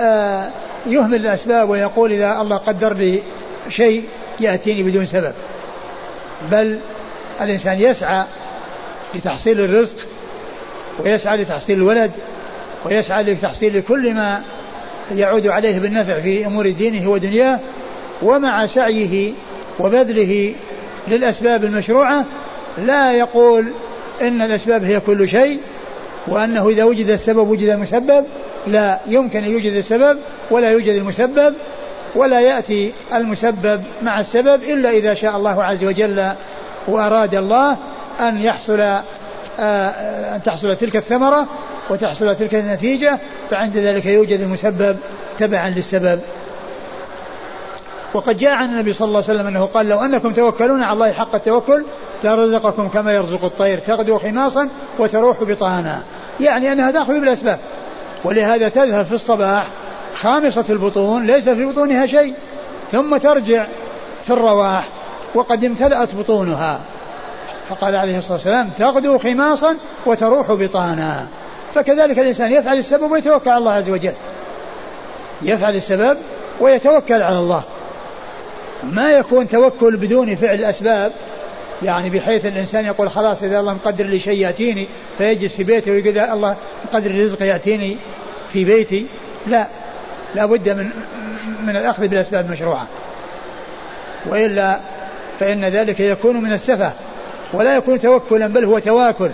آه، 0.00 0.48
يهمل 0.86 1.14
الأسباب 1.14 1.70
ويقول 1.70 2.12
إذا 2.12 2.40
الله 2.40 2.56
قدر 2.56 2.92
لي 2.92 3.22
شيء 3.68 4.04
يأتيني 4.40 4.82
بدون 4.82 5.06
سبب. 5.06 5.32
بل 6.50 6.80
الإنسان 7.40 7.80
يسعى 7.80 8.24
لتحصيل 9.14 9.60
الرزق 9.60 9.96
ويسعى 10.98 11.36
لتحصيل 11.36 11.76
الولد 11.78 12.10
ويسعى 12.84 13.22
لتحصيل 13.22 13.82
كل 13.88 14.14
ما 14.14 14.42
يعود 15.12 15.46
عليه 15.46 15.78
بالنفع 15.78 16.20
في 16.20 16.46
أمور 16.46 16.70
دينه 16.70 17.10
ودنياه 17.10 17.58
ومع 18.22 18.66
سعيه 18.66 19.34
وبذله 19.80 20.54
للأسباب 21.08 21.64
المشروعة 21.64 22.24
لا 22.78 23.12
يقول 23.12 23.72
إن 24.22 24.42
الأسباب 24.42 24.84
هي 24.84 25.00
كل 25.00 25.28
شيء 25.28 25.58
وأنه 26.26 26.68
إذا 26.68 26.84
وجد 26.84 27.10
السبب 27.10 27.48
وجد 27.48 27.68
المسبب 27.68 28.24
لا 28.66 28.98
يمكن 29.06 29.44
أن 29.44 29.50
يوجد 29.50 29.72
السبب 29.72 30.18
ولا 30.50 30.70
يوجد 30.70 30.94
المسبب 30.94 31.54
ولا 32.14 32.40
يأتي 32.40 32.92
المسبب 33.14 33.82
مع 34.02 34.20
السبب 34.20 34.62
إلا 34.62 34.90
إذا 34.90 35.14
شاء 35.14 35.36
الله 35.36 35.64
عز 35.64 35.84
وجل 35.84 36.32
وأراد 36.88 37.34
الله 37.34 37.76
أن 38.20 38.38
يحصل 38.38 38.80
آه، 39.60 40.36
أن 40.36 40.42
تحصل 40.42 40.76
تلك 40.76 40.96
الثمرة 40.96 41.46
وتحصل 41.90 42.36
تلك 42.36 42.54
النتيجة 42.54 43.18
فعند 43.50 43.76
ذلك 43.76 44.06
يوجد 44.06 44.40
المسبب 44.40 44.96
تبعا 45.38 45.68
للسبب. 45.68 46.20
وقد 48.14 48.38
جاء 48.38 48.50
عن 48.50 48.70
النبي 48.70 48.92
صلى 48.92 49.08
الله 49.08 49.22
عليه 49.28 49.34
وسلم 49.38 49.46
أنه 49.46 49.64
قال 49.64 49.88
لو 49.88 50.00
أنكم 50.00 50.32
توكلون 50.32 50.82
على 50.82 50.92
الله 50.92 51.12
حق 51.12 51.34
التوكل 51.34 51.84
لرزقكم 52.24 52.88
كما 52.88 53.12
يرزق 53.12 53.44
الطير 53.44 53.78
تغدو 53.78 54.18
خماصا 54.18 54.68
وتروح 54.98 55.44
بطانا 55.44 56.02
يعني 56.40 56.72
أنها 56.72 56.90
تأخذ 56.90 57.20
بالأسباب 57.20 57.58
ولهذا 58.24 58.68
تذهب 58.68 59.04
في 59.04 59.12
الصباح 59.12 59.66
خامصة 60.20 60.64
البطون 60.70 61.26
ليس 61.26 61.48
في 61.48 61.64
بطونها 61.64 62.06
شيء. 62.06 62.34
ثم 62.92 63.16
ترجع 63.16 63.66
في 64.24 64.30
الرواح 64.30 64.88
وقد 65.34 65.64
امتلأت 65.64 66.14
بطونها. 66.14 66.80
فقال 67.68 67.96
عليه 67.96 68.18
الصلاة 68.18 68.32
والسلام 68.32 68.70
تغدو 68.78 69.18
خماصا 69.18 69.76
وتروح 70.06 70.52
بطانا. 70.52 71.26
فكذلك 71.74 72.18
الإنسان 72.18 72.52
يفعل 72.52 72.78
السبب 72.78 73.10
ويتوكل 73.10 73.50
على 73.50 73.58
الله 73.58 73.72
عز 73.72 73.90
وجل. 73.90 74.12
يفعل 75.42 75.76
السبب 75.76 76.16
ويتوكل 76.60 77.22
على 77.22 77.38
الله. 77.38 77.62
ما 78.82 79.12
يكون 79.12 79.48
توكل 79.48 79.96
بدون 79.96 80.36
فعل 80.36 80.54
الأسباب 80.54 81.12
يعني 81.82 82.10
بحيث 82.10 82.46
الإنسان 82.46 82.86
يقول 82.86 83.10
خلاص 83.10 83.42
إذا 83.42 83.60
الله 83.60 83.74
مقدر 83.74 84.04
لي 84.04 84.18
شيء 84.18 84.38
يأتيني 84.38 84.86
فيجلس 85.18 85.52
في 85.52 85.64
بيته 85.64 85.92
ويقول 85.92 86.18
الله 86.18 86.56
مقدر 86.92 87.24
رزق 87.24 87.42
يأتيني 87.42 87.96
في 88.52 88.64
بيتي. 88.64 89.06
لا 89.46 89.66
لا 90.34 90.46
بد 90.46 90.68
من 90.68 90.90
من 91.66 91.76
الأخذ 91.76 92.08
بالأسباب 92.08 92.46
المشروعة 92.46 92.86
وإلا 94.26 94.78
فإن 95.40 95.64
ذلك 95.64 96.00
يكون 96.00 96.36
من 96.36 96.52
السفة 96.52 96.92
ولا 97.52 97.76
يكون 97.76 98.00
توكلا 98.00 98.46
بل 98.46 98.64
هو 98.64 98.78
تواكل 98.78 99.30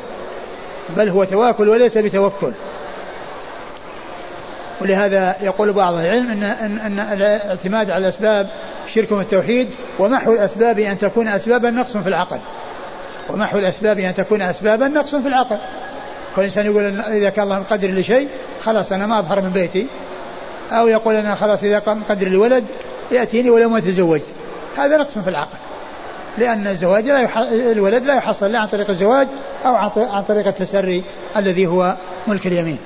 بل 0.97 1.09
هو 1.09 1.25
تواكل 1.25 1.69
وليس 1.69 1.99
بتوكل. 1.99 2.53
ولهذا 4.81 5.37
يقول 5.41 5.73
بعض 5.73 5.95
العلم 5.95 6.31
ان 6.31 6.43
ان, 6.43 6.79
أن 6.79 6.99
الاعتماد 6.99 7.91
على 7.91 8.05
الأسباب 8.05 8.49
شرك 8.95 9.13
التوحيد 9.13 9.69
ومحو 9.99 10.33
الأسباب 10.33 10.79
أن 10.79 10.99
تكون 10.99 11.29
اسبابا 11.29 11.71
نقص 11.71 11.97
في 11.97 12.09
العقل. 12.09 12.39
ومحو 13.31 13.59
الأسباب 13.59 13.99
أن 13.99 14.15
تكون 14.15 14.43
اسبابا 14.43 14.89
نقص 14.89 15.15
في 15.15 15.29
العقل. 15.29 15.57
كل 16.37 16.43
إنسان 16.43 16.67
يقول 16.67 17.01
إذا 17.01 17.31
كان 17.31 17.45
الله 17.45 17.59
مقدر 17.59 17.89
لي 17.89 18.03
شيء 18.03 18.29
خلاص 18.65 18.93
أنا 18.93 19.07
ما 19.07 19.19
أظهر 19.19 19.41
من 19.41 19.51
بيتي. 19.51 19.87
أو 20.71 20.89
يقول 20.89 21.17
أنا 21.17 21.35
خلاص 21.35 21.63
إذا 21.63 21.79
كان 21.79 21.99
مقدر 21.99 22.29
لي 22.29 22.37
ولد 22.37 22.65
يأتيني 23.11 23.51
ولو 23.51 23.69
ما 23.69 23.81
تزوجت. 23.81 24.27
هذا 24.77 24.97
نقص 24.97 25.19
في 25.19 25.31
العقل. 25.31 25.59
لأن 26.39 26.67
الزواج 26.67 27.07
لا 27.07 27.21
يح... 27.21 27.39
الولد 27.39 28.05
لا 28.05 28.15
يحصل 28.15 28.53
لا 28.53 28.59
عن 28.59 28.67
طريق 28.67 28.91
الزواج 28.91 29.29
أو 29.67 29.75
عن 29.97 30.23
طريق 30.23 30.47
التسري 30.47 31.05
الذي 31.37 31.67
هو 31.67 31.97
ملك 32.27 32.47
اليمين. 32.47 32.79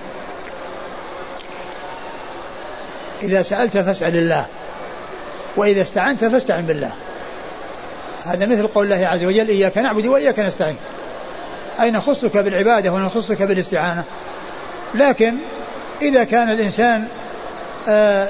إذا 3.23 3.43
سألت 3.43 3.77
فاسأل 3.77 4.17
الله. 4.17 4.47
وإذا 5.57 5.83
استعنت 5.83 6.25
فاستعن 6.25 6.63
بالله. 6.63 6.91
هذا 8.25 8.47
مثل 8.47 8.67
قول 8.67 8.93
الله 8.93 9.07
عز 9.07 9.25
وجل 9.25 9.49
إياك 9.49 9.79
نعبد 9.79 10.07
وإياك 10.07 10.39
نستعين. 10.39 10.77
أي 11.81 11.91
نخصك 11.91 12.37
بالعبادة 12.37 12.93
ونخصك 12.93 13.43
بالاستعانة. 13.43 14.05
لكن 14.95 15.35
إذا 16.03 16.25
كان 16.25 16.51
الإنسان 16.51 17.09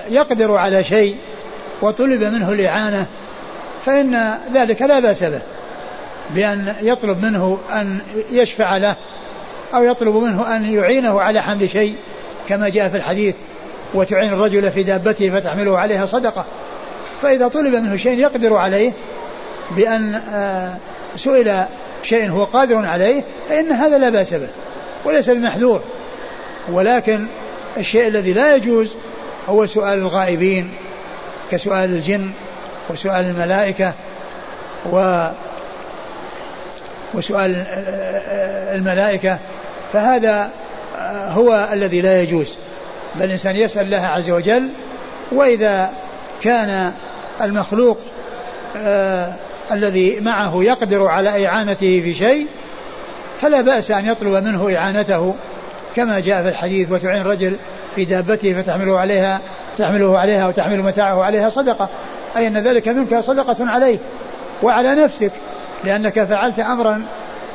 يقدر 0.09 0.57
على 0.57 0.85
شيء 0.85 1.17
وطلب 1.83 2.23
منه 2.23 2.53
الإعانة 2.53 3.07
فإن 3.87 4.35
ذلك 4.55 4.83
لا 4.83 5.01
بأس 5.01 5.25
به 5.25 5.41
بأن 6.31 6.75
يطلب 6.83 7.25
منه 7.25 7.59
أن 7.73 8.01
يشفع 8.33 8.77
له 8.77 8.97
أو 9.75 9.85
يطلب 9.85 10.17
منه 10.17 10.57
أن 10.57 10.73
يعينه 10.73 11.21
على 11.21 11.43
حمل 11.43 11.71
شيء 11.71 11.97
كما 12.49 12.69
جاء 12.69 12.89
في 12.89 12.97
الحديث 12.97 13.35
وتعين 13.95 14.33
الرجل 14.33 14.73
في 14.73 14.83
دابته 14.83 15.31
فتحمله 15.31 15.79
عليها 15.79 16.07
صدقة. 16.07 16.45
فإذا 17.23 17.49
طلب 17.49 17.75
منه 17.75 17.97
شيء 17.97 18.19
يقدر 18.19 18.55
عليه 18.55 18.93
بأن 19.77 20.15
آه، 20.15 20.77
سئل 21.17 21.65
شيء 22.03 22.31
هو 22.31 22.45
قادر 22.45 22.87
عليه 22.87 23.23
فإن 23.49 23.73
هذا 23.73 23.99
لا 23.99 24.09
بأس 24.09 24.35
به 24.35 24.49
وليس 25.05 25.31
بمحذور 25.31 25.81
ولكن 26.69 27.27
الشيء 27.77 28.07
الذي 28.07 28.33
لا 28.33 28.57
يجوز 28.57 28.95
هو 29.49 29.67
سؤال 29.67 29.99
الغائبين 29.99 30.71
كسؤال 31.51 31.91
الجن 31.91 32.31
وسؤال 32.91 33.25
الملائكة 33.25 33.93
و 34.93 35.27
وسؤال 37.15 37.65
الملائكة 38.75 39.39
فهذا 39.93 40.51
هو 41.29 41.69
الذي 41.73 42.01
لا 42.01 42.23
يجوز. 42.23 42.55
بل 43.15 43.25
الإنسان 43.25 43.57
يسأل 43.57 43.85
الله 43.87 44.07
عز 44.07 44.31
وجل 44.31 44.69
وإذا 45.33 45.91
كان 46.43 46.93
المخلوق 47.41 47.99
آه 48.77 49.33
الذي 49.73 50.21
معه 50.21 50.65
يقدر 50.65 51.07
على 51.07 51.47
إعانته 51.47 52.01
في 52.05 52.15
شيء 52.15 52.47
فلا 53.41 53.61
بأس 53.61 53.91
أن 53.91 54.07
يطلب 54.07 54.45
منه 54.45 54.77
إعانته 54.77 55.35
كما 55.97 56.21
جاء 56.21 56.43
في 56.43 56.49
الحديث 56.49 56.91
وتعين 56.91 57.21
الرجل 57.21 57.57
في 57.97 58.05
دابته 58.05 58.63
فتحمله 58.63 58.99
عليها 58.99 59.41
تحمله 59.79 60.19
عليها 60.19 60.49
وتحمل 60.49 60.83
متاعه 60.83 61.23
عليها 61.23 61.49
صدقة. 61.49 61.89
أي 62.37 62.47
أن 62.47 62.59
ذلك 62.59 62.89
منك 62.89 63.19
صدقة 63.19 63.71
عليه 63.71 63.99
وعلى 64.63 64.95
نفسك. 64.95 65.33
لأنك 65.85 66.25
فعلت 66.25 66.59
أمرا 66.59 67.03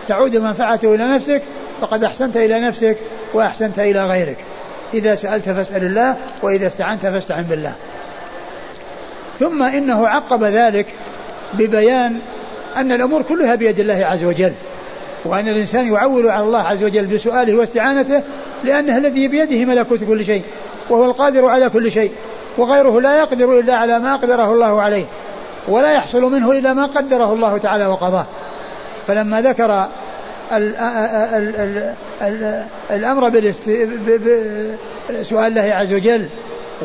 تعود 0.08 0.38
منفعته 0.38 0.96
إلى 0.96 1.08
نفسك 1.08 1.42
فقد 1.82 2.04
أحسنت 2.04 2.38
إلى 2.38 2.60
نفسك 2.60 2.98
وأحسنت 3.34 3.80
إلى 3.80 4.06
غيرك. 4.06 4.38
إذا 4.94 5.16
سألت 5.16 5.50
فاسأل 5.50 5.84
الله 5.84 6.16
وإذا 6.42 6.68
استعنت 6.68 7.02
فاستعن 7.02 7.44
بالله. 7.44 7.74
ثم 9.40 9.64
إنه 9.64 10.08
عقب 10.08 10.44
ذلك 10.44 10.86
ببيان 11.54 12.20
أن 12.78 12.92
الأمور 12.92 13.22
كلها 13.22 13.56
بيد 13.56 13.80
الله 13.80 14.06
عز 14.06 14.24
وجل 14.24 14.52
وأن 15.26 15.48
الإنسان 15.48 15.94
يعول 15.94 16.28
على 16.28 16.44
الله 16.44 16.62
عز 16.62 16.84
وجل 16.84 17.06
بسؤاله 17.06 17.56
واستعانته 17.56 18.22
لأنه 18.64 18.98
الذي 18.98 19.28
بيده 19.28 19.66
ملكوت 19.66 20.04
كل 20.04 20.26
شيء 20.26 20.44
وهو 20.90 21.06
القادر 21.06 21.46
على 21.46 21.70
كل 21.70 21.92
شيء 21.92 22.12
وغيره 22.58 23.02
لا 23.02 23.20
يقدر 23.20 23.60
إلا 23.60 23.76
على 23.76 24.00
ما 24.00 24.16
قدره 24.16 24.54
الله 24.54 24.82
عليه 24.82 25.06
ولا 25.68 25.92
يحصل 25.92 26.32
منه 26.32 26.52
إلا 26.52 26.74
ما 26.74 26.86
قدره 26.86 27.34
الله 27.34 27.58
تعالى 27.58 27.88
وقضاه. 27.88 28.26
فلما 29.08 29.42
ذكر 29.42 29.88
ال 30.52 30.76
ال 30.76 31.56
ال 31.56 31.94
ال 32.22 32.66
الأمر 32.92 33.30
بسؤال 35.10 35.48
الله 35.48 35.74
عز 35.74 35.94
وجل 35.94 36.26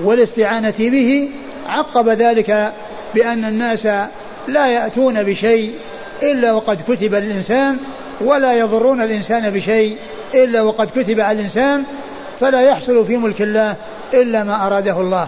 والاستعانة 0.05 0.75
به 0.79 1.31
عقب 1.69 2.09
ذلك 2.09 2.73
بأن 3.15 3.45
الناس 3.45 3.87
لا 4.49 4.67
يأتون 4.67 5.23
بشيء 5.23 5.73
إلا 6.23 6.53
وقد 6.53 6.81
كتب 6.89 7.15
للإنسان 7.15 7.77
ولا 8.21 8.53
يضرون 8.53 9.03
الإنسان 9.03 9.51
بشيء 9.51 9.97
إلا 10.35 10.63
وقد 10.63 10.91
كتب 10.97 11.21
على 11.21 11.39
الإنسان 11.39 11.85
فلا 12.41 12.61
يحصل 12.61 13.07
في 13.07 13.17
ملك 13.17 13.43
الله 13.43 13.75
إلا 14.15 14.45
ما 14.45 14.67
أراده 14.67 15.01
الله. 15.01 15.27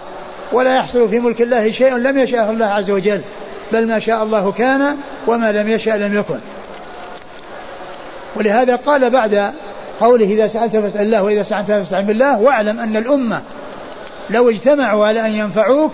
ولا 0.53 0.77
يحصل 0.77 1.09
في 1.09 1.19
ملك 1.19 1.42
الله 1.42 1.71
شيء 1.71 1.97
لم 1.97 2.19
يشاء 2.19 2.51
الله 2.51 2.66
عز 2.66 2.90
وجل 2.90 3.21
بل 3.73 3.87
ما 3.87 3.99
شاء 3.99 4.23
الله 4.23 4.53
كان 4.53 4.97
وما 5.27 5.53
لم 5.53 5.69
يشاء 5.69 5.97
لم 5.97 6.14
يكن. 6.14 6.38
ولهذا 8.37 8.77
قال 8.77 9.11
بعد 9.11 9.53
قوله 10.01 10.25
إذا 10.25 10.49
سألت 10.49 10.77
فاسأل 10.77 11.01
الله 11.01 11.23
وإذا 11.23 11.42
سألت 11.42 11.66
فاستعن 11.66 12.07
بالله 12.07 12.40
واعلم 12.40 12.81
أن 12.81 12.97
الأمة 12.97 13.42
لو 14.31 14.51
اجتمعوا 14.51 15.07
على 15.07 15.27
أن 15.27 15.35
ينفعوك 15.35 15.92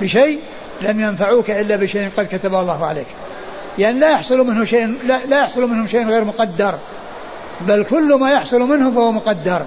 بشيء 0.00 0.40
لم 0.80 1.00
ينفعوك 1.00 1.50
إلا 1.50 1.76
بشيء 1.76 2.08
قد 2.16 2.26
كتبه 2.26 2.60
الله 2.60 2.86
عليك. 2.86 3.06
يعني 3.78 3.98
لا 3.98 4.10
يحصل 4.10 4.46
منه 4.46 4.64
شيء 4.64 4.94
لا, 5.06 5.18
لا 5.28 5.40
يحصل 5.40 5.70
منهم 5.70 5.86
شيء 5.86 6.06
غير 6.08 6.24
مقدر. 6.24 6.74
بل 7.60 7.84
كل 7.84 8.14
ما 8.14 8.30
يحصل 8.30 8.60
منهم 8.60 8.94
فهو 8.94 9.12
مقدر. 9.12 9.62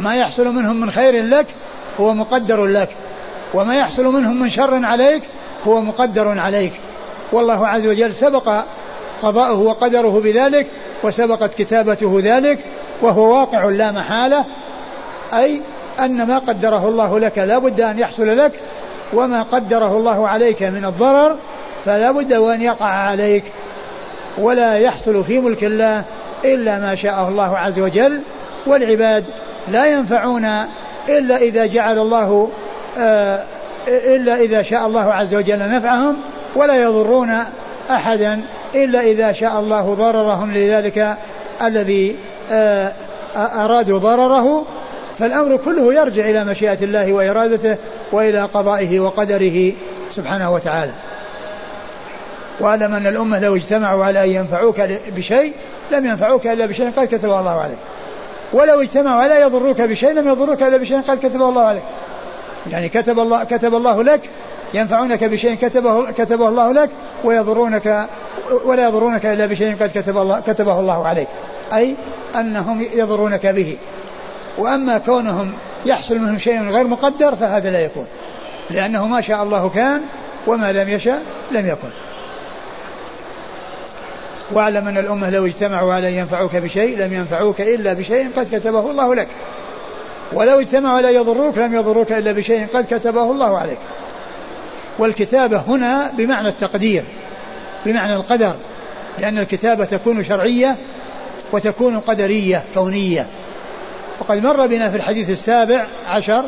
ما 0.00 0.16
يحصل 0.16 0.54
منهم 0.54 0.80
من 0.80 0.90
خير 0.90 1.24
لك 1.24 1.46
هو 2.00 2.14
مقدر 2.14 2.66
لك. 2.66 2.88
وما 3.54 3.76
يحصل 3.76 4.04
منهم 4.04 4.40
من 4.40 4.48
شر 4.48 4.84
عليك 4.84 5.22
هو 5.66 5.80
مقدر 5.80 6.38
عليك. 6.38 6.72
والله 7.32 7.68
عز 7.68 7.86
وجل 7.86 8.14
سبق 8.14 8.62
قضاؤه 9.22 9.60
وقدره 9.60 10.20
بذلك 10.24 10.66
وسبقت 11.02 11.54
كتابته 11.54 12.20
ذلك 12.24 12.58
وهو 13.02 13.38
واقع 13.38 13.64
لا 13.64 13.92
محالة. 13.92 14.44
أي 15.32 15.60
أن 16.00 16.26
ما 16.26 16.38
قدره 16.38 16.88
الله 16.88 17.18
لك 17.18 17.38
لا 17.38 17.58
بد 17.58 17.80
أن 17.80 17.98
يحصل 17.98 18.38
لك 18.38 18.52
وما 19.12 19.42
قدره 19.42 19.96
الله 19.96 20.28
عليك 20.28 20.62
من 20.62 20.84
الضرر 20.84 21.36
فلا 21.84 22.10
بد 22.10 22.34
وأن 22.34 22.60
يقع 22.60 22.86
عليك. 22.86 23.44
ولا 24.38 24.78
يحصل 24.78 25.24
في 25.24 25.38
ملك 25.38 25.64
الله 25.64 26.04
إلا 26.44 26.78
ما 26.78 26.94
شاء 26.94 27.28
الله 27.28 27.58
عز 27.58 27.78
وجل 27.78 28.20
والعباد 28.66 29.24
لا 29.68 29.86
ينفعون 29.86 30.44
إلا 31.08 31.36
إذا 31.36 31.66
جعل 31.66 31.98
الله 31.98 32.50
آه، 32.98 33.44
إلا 33.88 34.36
إذا 34.36 34.62
شاء 34.62 34.86
الله 34.86 35.12
عز 35.12 35.34
وجل 35.34 35.58
نفعهم 35.58 36.16
ولا 36.56 36.82
يضرون 36.82 37.38
أحدا 37.90 38.40
إلا 38.74 39.00
إذا 39.00 39.32
شاء 39.32 39.60
الله 39.60 39.94
ضررهم. 39.94 40.52
لذلك 40.52 41.16
الذي 41.62 42.16
آه، 42.52 42.92
أرادوا 43.36 43.98
ضرره 43.98 44.64
فالأمر 45.18 45.56
كله 45.56 45.94
يرجع 45.94 46.24
إلى 46.24 46.44
مشيئة 46.44 46.78
الله 46.84 47.12
وإرادته 47.12 47.76
وإلى 48.12 48.42
قضائه 48.42 49.00
وقدره 49.00 49.72
سبحانه 50.12 50.52
وتعالى. 50.52 50.92
واعلم 52.60 52.94
أن 52.94 53.06
الأمة 53.06 53.38
لو 53.38 53.56
اجتمعوا 53.56 54.04
على 54.04 54.24
أن 54.24 54.28
ينفعوك 54.28 54.80
بشيء 55.16 55.52
لم 55.92 56.06
ينفعوك 56.06 56.46
إلا 56.46 56.66
بشيء 56.66 56.90
قد 56.96 57.06
كتبه 57.06 57.40
الله 57.40 57.60
عليك. 57.60 57.78
ولو 58.52 58.80
اجتمعوا 58.80 59.22
على 59.22 59.40
يضروك 59.40 59.80
بشيء 59.80 60.12
لم 60.12 60.28
يضروك 60.28 60.62
إلا 60.62 60.76
بشيء 60.76 61.00
قد 61.00 61.18
كتبه 61.18 61.48
الله 61.48 61.62
عليك. 61.62 61.82
يعني 62.70 62.88
كتب 62.88 63.18
الله 63.18 63.44
كتب 63.44 63.74
الله 63.74 64.02
لك 64.02 64.20
ينفعونك 64.74 65.24
بشيء 65.24 65.54
كتبه 65.54 66.10
كتبه 66.10 66.48
الله 66.48 66.72
لك 66.72 66.90
ويضرونك 67.24 68.06
ولا 68.64 68.84
يضرونك 68.84 69.26
إلا 69.26 69.46
بشيء 69.46 69.76
قد 69.80 69.90
كتب 69.94 70.18
الله 70.18 70.40
كتبه 70.46 70.80
الله 70.80 71.06
عليك. 71.06 71.28
أي 71.72 71.94
أنهم 72.36 72.86
يضرونك 72.94 73.46
به. 73.46 73.76
وأما 74.58 74.98
كونهم 74.98 75.52
يحصل 75.86 76.18
منهم 76.18 76.38
شيء 76.38 76.62
غير 76.62 76.86
مقدر 76.86 77.34
فهذا 77.34 77.70
لا 77.70 77.84
يكون. 77.84 78.06
لأنه 78.70 79.06
ما 79.06 79.20
شاء 79.20 79.42
الله 79.42 79.70
كان 79.74 80.00
وما 80.46 80.72
لم 80.72 80.88
يشاء 80.88 81.22
لم 81.50 81.66
يكن. 81.66 81.88
واعلم 84.52 84.88
أن 84.88 84.98
الأمة 84.98 85.30
لو 85.30 85.46
اجتمعوا 85.46 85.94
على 85.94 86.08
أن 86.08 86.12
ينفعوك 86.12 86.56
بشيء 86.56 86.98
لم 86.98 87.12
ينفعوك 87.12 87.60
إلا 87.60 87.92
بشيء 87.92 88.30
قد 88.36 88.56
كتبه 88.56 88.90
الله 88.90 89.14
لك. 89.14 89.28
ولو 90.32 90.60
اجتمعوا 90.60 90.96
على 90.96 91.14
يضروك 91.14 91.58
لم 91.58 91.74
يضروك 91.74 92.12
إلا 92.12 92.32
بشيء 92.32 92.66
قد 92.74 92.86
كتبه 92.90 93.30
الله 93.30 93.58
عليك. 93.58 93.78
والكتابة 94.98 95.56
هنا 95.56 96.12
بمعنى 96.18 96.48
التقدير 96.48 97.02
بمعنى 97.86 98.14
القدر 98.14 98.54
لأن 99.18 99.38
الكتابة 99.38 99.84
تكون 99.84 100.24
شرعية 100.24 100.76
وتكون 101.52 101.98
قدرية 101.98 102.62
كونية. 102.74 103.26
وقد 104.20 104.42
مر 104.42 104.66
بنا 104.66 104.90
في 104.90 104.96
الحديث 104.96 105.30
السابع 105.30 105.86
عشر 106.06 106.44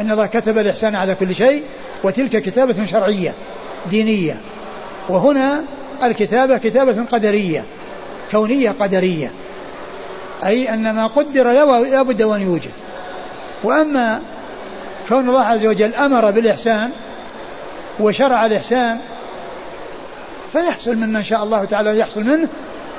أن 0.00 0.10
الله 0.10 0.26
كتب 0.26 0.58
الإحسان 0.58 0.94
على 0.94 1.14
كل 1.14 1.34
شيء 1.34 1.62
وتلك 2.02 2.42
كتابة 2.42 2.86
شرعية 2.86 3.34
دينية. 3.90 4.36
وهنا 5.08 5.64
الكتابة 6.02 6.58
كتابة 6.58 7.04
قدرية 7.12 7.64
كونية 8.30 8.70
قدرية. 8.70 9.30
أي 10.44 10.74
أن 10.74 10.94
ما 10.94 11.06
قدر 11.06 11.52
لا 11.52 12.02
بد 12.02 12.22
وأن 12.22 12.42
يوجد. 12.42 12.70
وأما 13.64 14.20
كون 15.08 15.28
الله 15.28 15.42
عز 15.42 15.66
وجل 15.66 15.94
أمر 15.94 16.30
بالإحسان 16.30 16.90
وشرع 18.00 18.46
الإحسان 18.46 18.98
فيحصل 20.52 20.94
ممن 20.94 21.22
شاء 21.22 21.44
الله 21.44 21.64
تعالى 21.64 21.98
يحصل 21.98 22.24
منه 22.24 22.48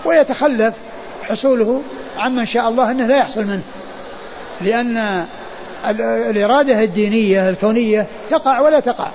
ويتخلف 0.05 0.75
حصوله 1.23 1.81
عمن 2.17 2.45
شاء 2.45 2.69
الله 2.69 2.91
أنه 2.91 3.05
لا 3.05 3.17
يحصل 3.17 3.45
منه. 3.45 3.63
لأن 4.61 5.25
الإرادة 6.29 6.83
الدينية 6.83 7.49
الكونية 7.49 8.07
تقع 8.29 8.59
ولا 8.59 8.79
تقع. 8.79 9.07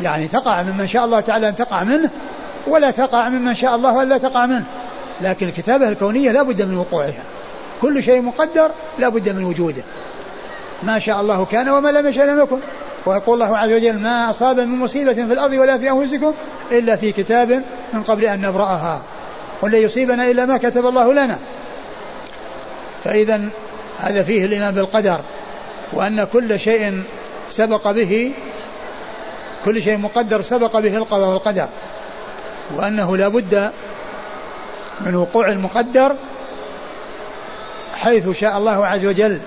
يعني 0.00 0.28
تقع 0.28 0.62
ممن 0.62 0.86
شاء 0.86 1.04
الله 1.04 1.20
تعالى 1.20 1.48
أن 1.48 1.56
تقع 1.56 1.82
منه 1.82 2.10
ولا 2.66 2.90
تقع 2.90 3.28
ممن 3.28 3.54
شاء 3.54 3.74
الله 3.76 4.02
ألا 4.02 4.18
تقع 4.18 4.46
منه. 4.46 4.64
لكن 5.20 5.48
الكتابة 5.48 5.88
الكونية 5.88 6.32
لا 6.32 6.42
بد 6.42 6.62
من 6.62 6.76
وقوعها. 6.76 7.22
كل 7.82 8.02
شيء 8.02 8.20
مقدر 8.20 8.70
لا 8.98 9.08
بد 9.08 9.28
من 9.28 9.44
وجوده. 9.44 9.82
ما 10.82 10.98
شاء 10.98 11.20
الله 11.20 11.44
كان 11.44 11.68
وما 11.68 11.88
لم 11.88 12.06
يشاء 12.06 12.26
لم 12.26 12.40
يكن. 12.40 12.58
ويقول 13.06 13.42
الله 13.42 13.58
عز 13.58 13.72
وجل 13.72 13.98
ما 13.98 14.30
أصاب 14.30 14.60
من 14.60 14.78
مصيبة 14.78 15.12
في 15.12 15.32
الأرض 15.32 15.52
ولا 15.52 15.78
في 15.78 15.90
أنفسكم 15.90 16.32
إلا 16.72 16.96
في 16.96 17.12
كتاب 17.12 17.62
من 17.92 18.02
قبل 18.02 18.24
أن 18.24 18.40
نبرأها. 18.40 19.02
ولا 19.62 19.78
يصيبنا 19.78 20.30
إلا 20.30 20.46
ما 20.46 20.56
كتب 20.56 20.86
الله 20.86 21.12
لنا. 21.12 21.38
فإذا 23.04 23.40
هذا 23.98 24.22
فيه 24.22 24.44
الإيمان 24.44 24.74
بالقدر 24.74 25.20
وأن 25.92 26.24
كل 26.32 26.60
شيء 26.60 27.02
سبق 27.50 27.90
به 27.90 28.32
كل 29.64 29.82
شيء 29.82 29.96
مقدر 29.96 30.42
سبق 30.42 30.78
به 30.78 30.96
القضاء 30.96 31.28
والقدر. 31.28 31.68
وأنه 32.76 33.16
لا 33.16 33.28
بد 33.28 33.70
من 35.00 35.14
وقوع 35.14 35.48
المقدر 35.48 36.16
حيث 37.94 38.30
شاء 38.30 38.58
الله 38.58 38.86
عز 38.86 39.06
وجل 39.06 39.40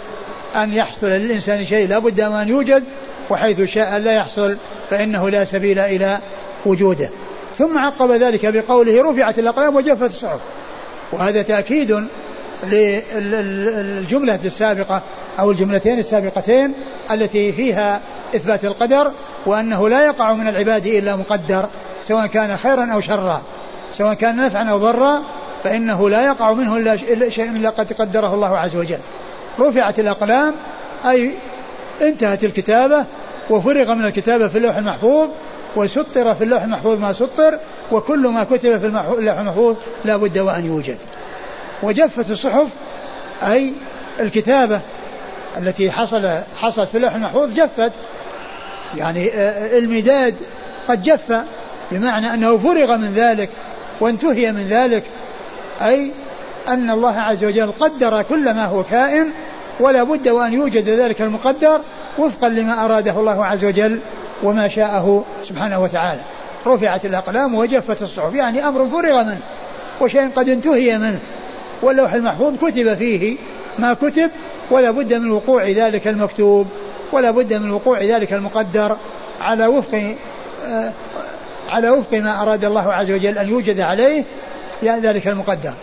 أن 0.55 0.73
يحصل 0.73 1.07
للإنسان 1.07 1.65
شيء 1.65 1.87
لا 1.87 1.99
بد 1.99 2.19
أن 2.19 2.49
يوجد 2.49 2.83
وحيث 3.29 3.61
شاء 3.61 3.97
لا 3.97 4.11
يحصل 4.11 4.57
فإنه 4.89 5.29
لا 5.29 5.45
سبيل 5.45 5.79
إلى 5.79 6.19
وجوده. 6.65 7.09
ثم 7.57 7.77
عقب 7.77 8.11
ذلك 8.11 8.45
بقوله 8.45 9.11
رفعت 9.11 9.39
الأقلام 9.39 9.75
وجفت 9.75 10.09
الصحف. 10.09 10.39
وهذا 11.11 11.41
تأكيد 11.41 12.07
للجملة 12.63 14.39
السابقة 14.45 15.01
أو 15.39 15.51
الجملتين 15.51 15.99
السابقتين 15.99 16.73
التي 17.11 17.51
فيها 17.51 18.01
إثبات 18.35 18.65
القدر 18.65 19.11
وأنه 19.45 19.89
لا 19.89 20.05
يقع 20.05 20.33
من 20.33 20.47
العباد 20.47 20.85
إلا 20.85 21.15
مقدر. 21.15 21.65
سواء 22.07 22.27
كان 22.27 22.57
خيرا 22.57 22.93
أو 22.93 23.01
شرا. 23.01 23.41
سواء 23.93 24.13
كان 24.13 24.45
نفعا 24.45 24.63
أو 24.63 24.77
ضرا 24.77 25.21
فإنه 25.63 26.09
لا 26.09 26.25
يقع 26.25 26.53
منه 26.53 26.77
إلا 26.77 27.29
شيء 27.29 27.49
إلا 27.49 27.69
قد 27.69 27.93
قدره 27.93 28.33
الله 28.33 28.57
عز 28.57 28.75
وجل. 28.75 28.99
رفعت 29.59 29.99
الأقلام 29.99 30.53
أي 31.05 31.31
انتهت 32.01 32.43
الكتابة 32.43 33.05
وفرغ 33.49 33.93
من 33.93 34.05
الكتابة 34.05 34.47
في 34.47 34.57
اللوح 34.57 34.77
المحفوظ 34.77 35.29
وسطر 35.75 36.35
في 36.35 36.43
اللوح 36.43 36.63
المحفوظ 36.63 36.99
ما 36.99 37.13
سطر 37.13 37.57
وكل 37.91 38.27
ما 38.27 38.43
كتب 38.43 38.79
في 38.79 38.85
اللوح 38.85 39.37
المحفوظ 39.37 39.75
لا 40.05 40.17
بد 40.17 40.37
وأن 40.37 40.65
يوجد. 40.65 40.97
وجفت 41.83 42.31
الصحف 42.31 42.67
أي 43.43 43.73
الكتابة 44.19 44.81
التي 45.57 45.91
حصل 45.91 46.29
حصلت 46.57 46.89
في 46.89 46.97
اللوح 46.97 47.15
المحفوظ 47.15 47.53
جفت. 47.53 47.91
يعني 48.95 49.29
المداد 49.77 50.35
قد 50.87 51.03
جف. 51.03 51.41
بمعنى 51.91 52.33
أنه 52.33 52.57
فرغ 52.57 52.97
من 52.97 53.13
ذلك 53.15 53.49
وانتهي 53.99 54.51
من 54.51 54.67
ذلك 54.69 55.03
أي 55.81 56.11
أن 56.67 56.89
الله 56.89 57.19
عز 57.19 57.43
وجل 57.43 57.71
قدر 57.71 58.21
كل 58.21 58.53
ما 58.53 58.65
هو 58.65 58.83
كائن 58.83 59.27
ولا 59.79 60.03
بد 60.03 60.29
وأن 60.29 60.53
يوجد 60.53 60.89
ذلك 60.89 61.21
المقدر 61.21 61.81
وفقا 62.17 62.49
لما 62.49 62.85
أراده 62.85 63.19
الله 63.19 63.45
عز 63.45 63.65
وجل 63.65 63.99
وما 64.43 64.67
شاءه 64.67 65.25
سبحانه 65.43 65.83
وتعالى. 65.83 66.21
رفعت 66.67 67.05
الأقلام 67.05 67.55
وجفت 67.55 68.01
الصحف 68.01 68.33
يعني 68.33 68.67
أمر 68.67 68.87
فرغ 68.89 69.23
منه 69.23 69.39
وشيء 70.01 70.29
قد 70.35 70.49
انتهي 70.49 70.97
منه 70.97 71.19
واللوح 71.81 72.13
المحفوظ 72.13 72.57
كتب 72.57 72.95
فيه 72.95 73.37
ما 73.79 73.93
كتب 73.93 74.29
ولا 74.71 74.91
بد 74.91 75.13
من 75.13 75.31
وقوع 75.31 75.69
ذلك 75.69 76.07
المكتوب 76.07 76.67
ولا 77.11 77.31
بد 77.31 77.53
من 77.53 77.71
وقوع 77.71 78.01
ذلك 78.01 78.33
المقدر 78.33 78.97
على 79.41 79.67
وفق 79.67 80.15
آه، 80.65 80.91
على 81.69 81.89
وفق 81.89 82.17
ما 82.17 82.41
أراد 82.41 82.65
الله 82.65 82.93
عز 82.93 83.11
وجل 83.11 83.37
أن 83.37 83.49
يوجد 83.49 83.79
عليه 83.79 84.23
يعني 84.83 85.01
ذلك 85.01 85.27
المقدر. 85.27 85.73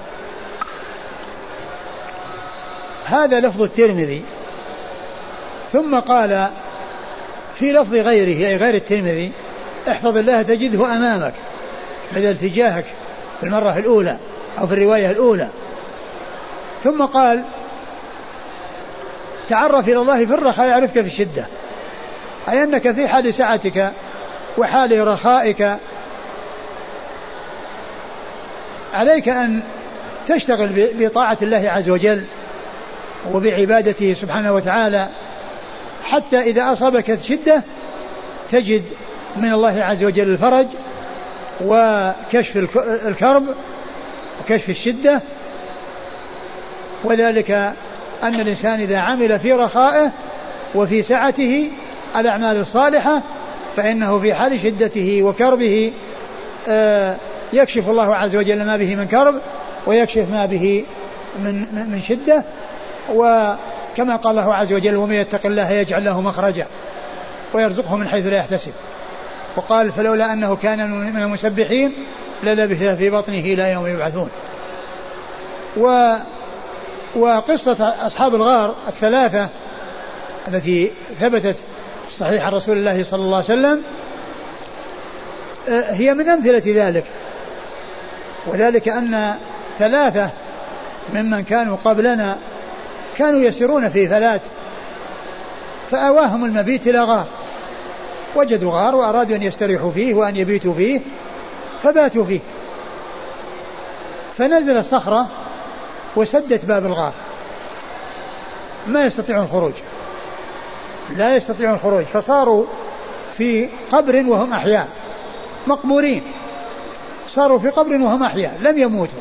هذا 3.05 3.40
لفظ 3.40 3.62
الترمذي. 3.62 4.23
ثم 5.73 5.99
قال 5.99 6.49
في 7.59 7.73
لفظ 7.73 7.95
غيره 7.95 8.49
أي 8.49 8.57
غير 8.57 8.75
الترمذي 8.75 9.33
احفظ 9.88 10.16
الله 10.16 10.42
تجده 10.42 10.97
أمامك 10.97 11.33
بدل 12.16 12.38
تجاهك 12.38 12.85
في 13.40 13.47
المرة 13.47 13.79
الأولى 13.79 14.16
أو 14.59 14.66
في 14.66 14.75
الرواية 14.75 15.11
الأولى. 15.11 15.49
ثم 16.85 17.03
قال 17.03 17.45
تعرف 19.49 19.88
إلى 19.88 19.99
الله 19.99 20.27
في 20.27 20.35
الرخاء 20.35 20.66
يعرفك 20.66 20.92
في 20.92 21.07
الشدة 21.07 21.47
أي 22.49 22.62
أنك 22.62 22.92
في 22.92 23.09
حال 23.09 23.35
سعتك 23.35 23.92
وحال 24.59 25.09
رخائك. 25.09 25.77
عليك 28.95 29.29
أن 29.29 29.62
تشتغل 30.29 30.88
بطاعة 30.95 31.38
الله 31.43 31.71
عز 31.71 31.91
وجل 31.91 32.25
وبعبادته 33.33 34.12
سبحانه 34.12 34.53
وتعالى 34.53 35.09
حتى 36.05 36.41
إذا 36.41 36.73
أصابك 36.73 37.19
شدة 37.23 37.62
تجد 38.53 38.83
من 39.37 39.53
الله 39.53 39.83
عز 39.83 40.05
وجل 40.05 40.31
الفرج 40.31 40.67
وكشف 41.61 42.57
الكرب 43.07 43.47
وكشف 44.41 44.69
الشدة. 44.69 45.21
وذلك 47.05 47.51
أن 48.23 48.41
الإنسان 48.41 48.81
إذا 48.81 48.99
عمل 48.99 49.38
في 49.38 49.53
رخائه 49.53 50.11
وفي 50.75 51.03
سعته 51.03 51.71
الأعمال 52.17 52.57
الصالحة 52.57 53.23
فإنه 53.77 54.19
في 54.19 54.35
حال 54.35 54.61
شدته 54.61 55.23
وكربه 55.23 55.93
آه، 56.69 57.17
يكشف 57.53 57.89
الله 57.89 58.17
عز 58.17 58.37
وجل 58.37 58.65
ما 58.65 58.77
به 58.77 58.95
من 58.95 59.07
كرب 59.07 59.35
ويكشف 59.87 60.31
ما 60.31 60.47
به 60.47 60.85
من 61.45 61.55
من 61.91 62.01
شدة. 62.01 62.45
وكما 63.11 64.17
قال 64.17 64.39
الله 64.39 64.55
عز 64.55 64.73
وجل 64.73 64.97
ومن 64.97 65.15
يتق 65.15 65.47
الله 65.47 65.71
يجعل 65.71 66.05
له 66.05 66.21
مخرجا 66.21 66.67
ويرزقه 67.55 67.97
من 67.97 68.09
حيث 68.09 68.27
لا 68.27 68.37
يحتسب. 68.37 68.73
وقال 69.57 69.93
فلولا 69.93 70.33
أنه 70.33 70.57
كان 70.57 70.91
من 70.91 71.23
المسبحين 71.23 71.93
للبث 72.43 72.83
في 72.83 73.11
بطنه 73.11 73.39
إلى 73.39 73.73
يوم 73.73 73.87
يبعثون. 73.87 74.31
وقصة 77.17 77.95
أصحاب 78.07 78.35
الغار 78.35 78.75
الثلاثة 78.89 79.49
التي 80.49 80.91
ثبتت 81.21 81.57
صحيح 82.11 82.47
عن 82.47 82.53
رسول 82.53 82.77
الله 82.77 83.05
صلى 83.05 83.21
الله 83.23 83.37
عليه 83.37 83.45
وسلم 83.45 83.83
آه، 85.69 85.93
هي 85.93 86.15
من 86.15 86.29
أمثلة 86.29 86.62
ذلك. 86.67 87.05
وذلك 88.47 88.88
أن 88.88 89.35
ثلاثة 89.79 90.31
ممن 91.15 91.45
كانوا 91.45 91.77
قبلنا 91.85 92.38
كانوا 93.17 93.41
يسيرون 93.41 93.88
في 93.88 94.09
فلات 94.09 94.41
فأواهم 95.91 96.45
المبيت 96.45 96.87
إلى 96.87 97.05
غار. 97.05 97.27
وجدوا 98.35 98.73
غار 98.73 98.95
وأرادوا 98.95 99.37
أن 99.37 99.43
يستريحوا 99.43 99.91
فيه 99.91 100.15
وأن 100.15 100.37
يبيتوا 100.37 100.75
فيه 100.75 101.01
فباتوا 101.83 102.25
فيه. 102.25 102.41
فنزل 104.38 104.77
الصخرة 104.77 105.27
وسدت 106.17 106.65
باب 106.65 106.87
الغار. 106.87 107.12
ما 108.87 109.05
يستطيعون 109.05 109.45
الخروج. 109.45 109.73
لا 111.11 111.37
يستطيعون 111.37 111.75
الخروج 111.75 112.05
فصاروا 112.05 112.65
في 113.37 113.69
قبر 113.93 114.25
وهم 114.27 114.53
أحياء 114.53 114.88
مقبورين. 115.67 116.23
صاروا 117.29 117.59
في 117.59 117.69
قبر 117.69 117.93
وهم 117.93 118.23
أحياء 118.23 118.59
لم 118.62 118.79
يموتوا. 118.79 119.19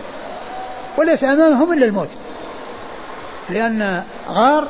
وليس 0.98 1.24
أمامهم 1.24 1.74
إلا 1.74 1.86
الموت. 1.86 2.10
لأن 3.50 4.04
غار 4.30 4.68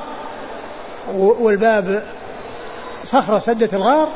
والباب 1.14 2.04
صخرة 3.06 3.40
سدت 3.40 3.74
الغار 3.74 4.08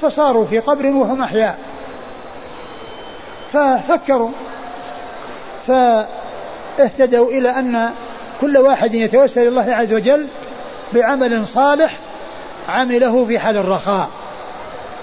فصاروا 0.00 0.46
في 0.46 0.58
قبر 0.58 0.86
وهم 0.86 1.22
أحياء. 1.22 1.58
ففكروا 3.52 4.30
فاهتدوا 5.66 7.30
إلى 7.30 7.50
أن 7.50 7.90
كل 8.40 8.58
واحد 8.58 8.94
يتوسل 8.94 9.46
الله 9.46 9.74
عز 9.74 9.92
وجل 9.92 10.28
بعمل 10.94 11.46
صالح 11.46 11.98
عمله 12.68 13.26
في 13.26 13.38
حال 13.38 13.56
الرخاء. 13.56 14.10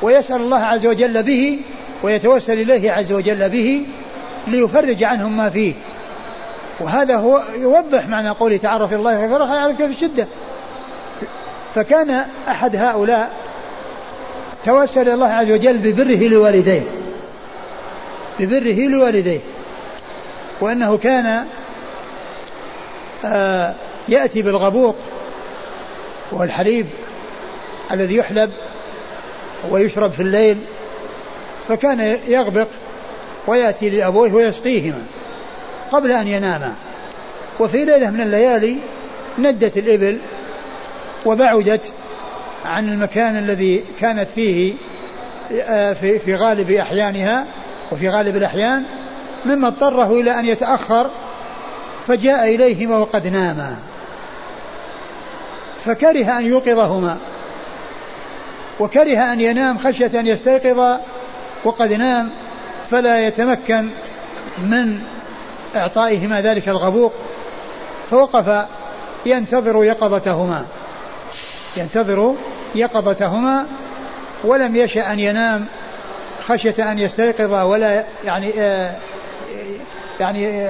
ويسأل 0.02 0.42
الله 0.42 0.64
عز 0.64 0.86
وجل 0.86 1.24
به 1.24 1.60
ويتوسل 2.04 2.54
إليه 2.54 2.92
عز 2.92 3.12
وجل 3.12 3.50
به 3.50 3.86
ليفرج 4.48 5.04
عنهم 5.04 5.38
ما 5.38 5.50
فيه. 5.50 5.74
وهذا 6.80 7.16
هو 7.16 7.44
يوضح 7.56 8.08
معنى 8.08 8.30
قوله 8.30 8.58
في 8.88 8.96
الله 8.96 9.28
في 9.28 9.36
الرخاء 9.36 9.56
يعرفك 9.56 9.78
في 9.78 9.92
الشدة. 9.92 10.28
فكان 11.76 12.26
أحد 12.48 12.76
هؤلاء 12.76 13.32
توسل 14.66 15.10
الله 15.10 15.28
عز 15.28 15.52
وجل 15.52 15.78
ببره 15.78 16.28
لوالديه. 16.28 16.82
ببره 18.40 18.88
لوالديه. 18.88 19.40
وأنه 20.62 20.98
كان 20.98 21.46
آه 23.26 23.74
يأتي 24.10 24.42
بالغبوق 24.42 24.96
وهو 26.32 26.44
الحليب 26.44 26.86
الذي 27.92 28.16
يحلب 28.16 28.52
ويشرب 29.70 30.12
في 30.12 30.22
الليل 30.22 30.58
فكان 31.68 32.18
يغبق 32.28 32.68
ويأتي 33.48 33.90
لأبويه 33.90 34.34
ويسقيهما 34.34 35.04
قبل 35.92 36.12
أن 36.12 36.28
يناما. 36.28 36.76
وفي 37.60 37.86
ليلة 37.86 38.10
من 38.10 38.22
الليالي 38.22 38.78
ندت 39.40 39.78
الإبل 39.78 40.18
وبعدت 41.26 41.92
عن 42.66 42.90
المكان 42.90 43.38
الذي 43.38 43.84
كانت 44.00 44.28
فيه 44.36 44.74
آه، 45.52 45.94
في 45.94 46.20
في 46.20 46.36
غالب 46.36 46.72
أحيانها 46.72 47.46
وفي 47.92 48.10
غالب 48.10 48.38
الأحيان 48.38 48.84
مما 49.46 49.68
اضطره 49.68 50.12
إلى 50.12 50.40
أن 50.40 50.46
يتأخر 50.46 51.10
فجاء 52.08 52.56
إليهما 52.56 52.98
وقد 52.98 53.28
ناما. 53.28 53.76
فكره 55.86 56.38
أن 56.38 56.46
يوقظهما 56.46 57.18
وكره 58.80 59.34
أن 59.34 59.42
ينام 59.42 59.78
خشية 59.78 60.20
أن 60.20 60.28
يستيقظ 60.28 61.00
وقد 61.64 61.94
نام 61.94 62.32
فلا 62.92 63.28
يتمكن 63.28 63.90
من 64.58 65.02
إعطائهما 65.76 66.42
ذلك 66.42 66.70
الغبوق 66.70 67.14
فوقف 68.12 68.66
ينتظر 69.26 69.84
يقظتهما 69.84 70.66
ينتظر 71.78 72.36
يقظتهما 72.76 73.66
ولم 74.44 74.76
يشأ 74.76 75.14
أن 75.14 75.20
ينام 75.20 75.66
خشية 76.48 76.92
أن 76.92 77.00
يستيقظ 77.00 77.54
ولا 77.54 78.04
يعني 78.26 78.52
آه 78.60 78.92
يعني 80.20 80.68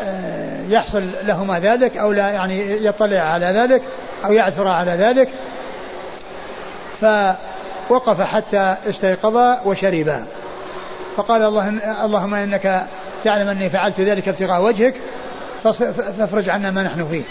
آه 0.00 0.60
يحصل 0.68 1.02
لهما 1.22 1.60
ذلك 1.60 1.96
أو 1.96 2.12
لا 2.12 2.30
يعني 2.30 2.84
يطلع 2.86 3.18
على 3.18 3.46
ذلك. 3.46 3.82
أو 4.24 4.32
يعثر 4.32 4.68
على 4.68 4.90
ذلك 4.90 5.28
فوقف 7.00 8.20
حتى 8.20 8.76
استيقظا 8.88 9.60
وشربا. 9.64 10.24
فقال 11.16 11.42
الله 11.42 11.68
اللهم 12.04 12.34
إنك 12.34 12.86
تعلم 13.24 13.48
أني 13.48 13.70
فعلت 13.70 14.00
ذلك 14.00 14.28
ابتغاء 14.28 14.62
وجهك 14.62 14.94
فافرج 16.18 16.48
عنا 16.48 16.70
ما 16.70 16.82
نحن 16.82 17.08
فيه. 17.08 17.22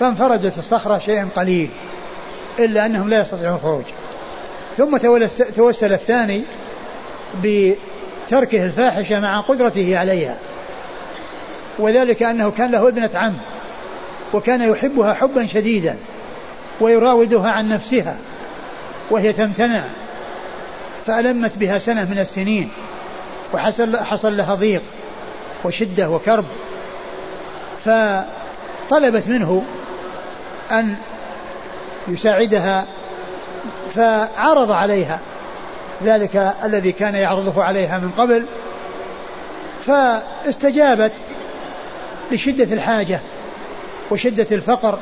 فانفرجت 0.00 0.58
الصخرة 0.58 0.98
شيئا 0.98 1.28
قليل 1.36 1.70
إلا 2.58 2.86
أنهم 2.86 3.08
لا 3.08 3.20
يستطيعون 3.20 3.56
الخروج. 3.56 3.84
ثم 4.76 4.96
توسل 5.56 5.92
الثاني 5.92 6.42
بتركه 7.42 8.64
الفاحشة 8.64 9.20
مع 9.20 9.40
قدرته 9.40 9.98
عليها. 9.98 10.36
وذلك 11.78 12.22
أنه 12.22 12.50
كان 12.50 12.70
له 12.70 12.88
ابنة 12.88 13.10
عم 13.14 13.34
وكان 14.32 14.70
يحبها 14.70 15.14
حبا 15.14 15.46
شديدا. 15.46 15.96
ويراودها 16.82 17.50
عن 17.50 17.68
نفسها 17.68 18.16
وهي 19.10 19.32
تمتنع 19.32 19.84
فألمت 21.06 21.56
بها 21.56 21.78
سنة 21.78 22.04
من 22.04 22.18
السنين 22.18 22.70
وحصل 23.54 23.96
حصل 23.96 24.36
لها 24.36 24.54
ضيق 24.54 24.82
وشدة 25.64 26.10
وكرب 26.10 26.44
فطلبت 27.84 29.28
منه 29.28 29.64
أن 30.70 30.96
يساعدها 32.08 32.86
فعرض 33.94 34.70
عليها 34.70 35.18
ذلك 36.02 36.54
الذي 36.64 36.92
كان 36.92 37.14
يعرضه 37.14 37.64
عليها 37.64 37.98
من 37.98 38.10
قبل 38.18 38.44
فاستجابت 39.86 41.12
لشدة 42.32 42.74
الحاجة 42.74 43.20
وشدة 44.10 44.46
الفقر 44.52 44.98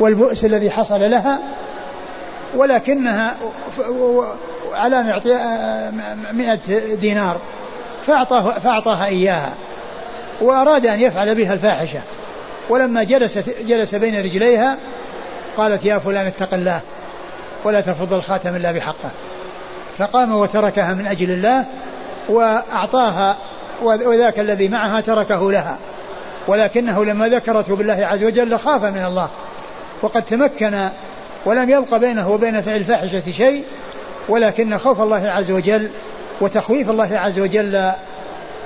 والبؤس 0.00 0.44
الذي 0.44 0.70
حصل 0.70 1.10
لها 1.10 1.38
ولكنها 2.54 3.34
على 4.72 5.00
أن 5.00 5.08
يعطيها 5.08 5.92
مئة 6.32 6.94
دينار 6.94 7.36
فأعطاه 8.06 8.58
فأعطاها 8.58 9.06
إياها 9.06 9.52
وأراد 10.40 10.86
أن 10.86 11.00
يفعل 11.00 11.34
بها 11.34 11.52
الفاحشة. 11.52 12.00
ولما 12.68 13.02
جلست 13.02 13.56
جلس 13.66 13.94
بين 13.94 14.20
رجليها 14.20 14.76
قالت 15.56 15.84
يا 15.84 15.98
فلان 15.98 16.26
اتق 16.26 16.54
الله 16.54 16.80
ولا 17.64 17.80
تفض 17.80 18.12
الخاتم 18.12 18.56
إلا 18.56 18.72
بحقه. 18.72 19.10
فقام 19.98 20.34
وتركها 20.34 20.94
من 20.94 21.06
أجل 21.06 21.30
الله 21.30 21.64
وأعطاها 22.28 23.36
وذاك 23.82 24.38
الذي 24.38 24.68
معها 24.68 25.00
تركه 25.00 25.52
لها. 25.52 25.78
ولكنه 26.48 27.04
لما 27.04 27.28
ذكرته 27.28 27.76
بالله 27.76 28.06
عز 28.06 28.24
وجل 28.24 28.58
خاف 28.58 28.84
من 28.84 29.04
الله. 29.04 29.28
وقد 30.02 30.22
تمكن 30.22 30.88
ولم 31.44 31.70
يبق 31.70 31.96
بينه 31.96 32.30
وبين 32.30 32.62
فعل 32.62 32.76
الفاحشة 32.76 33.30
شيء 33.30 33.64
ولكن 34.28 34.78
خوف 34.78 35.00
الله 35.00 35.28
عز 35.28 35.50
وجل 35.50 35.90
وتخويف 36.40 36.90
الله 36.90 37.18
عز 37.18 37.38
وجل 37.38 37.74
آه، 37.76 37.94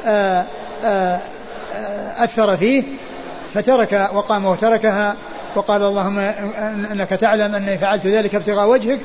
آه، 0.07 0.45
آه، 0.85 2.25
أثر 2.25 2.57
فيه 2.57 2.83
فترك 3.55 4.11
وقام 4.15 4.45
وتركها 4.47 5.17
وقال 5.55 5.83
اللهم 5.83 6.19
إنك 6.93 7.09
تعلم 7.09 7.55
أني 7.55 7.79
فعلت 7.79 8.07
ذلك 8.07 8.35
ابتغاء 8.35 8.69
وجهك 8.69 8.99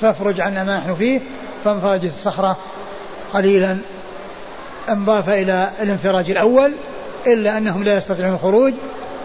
فافرج 0.00 0.40
عنا 0.40 0.64
ما 0.64 0.78
نحن 0.78 0.94
فيه 0.94 1.20
فانفرجت 1.64 2.04
الصخرة 2.04 2.56
قليلا 3.32 3.78
انضاف 4.88 5.28
إلى 5.28 5.70
الانفراج 5.82 6.30
الأول 6.30 6.72
إلا 7.26 7.58
أنهم 7.58 7.84
لا 7.84 7.96
يستطيعون 7.96 8.34
الخروج 8.34 8.72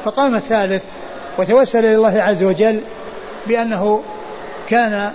فقام 0.05 0.35
الثالث 0.35 0.83
وتوسل 1.37 1.79
إلى 1.79 1.95
الله 1.95 2.21
عز 2.21 2.43
وجل 2.43 2.81
بأنه 3.47 4.03
كان 4.67 5.11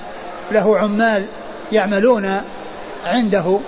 له 0.50 0.78
عمال 0.78 1.24
يعملون 1.72 2.40
عنده 3.06 3.58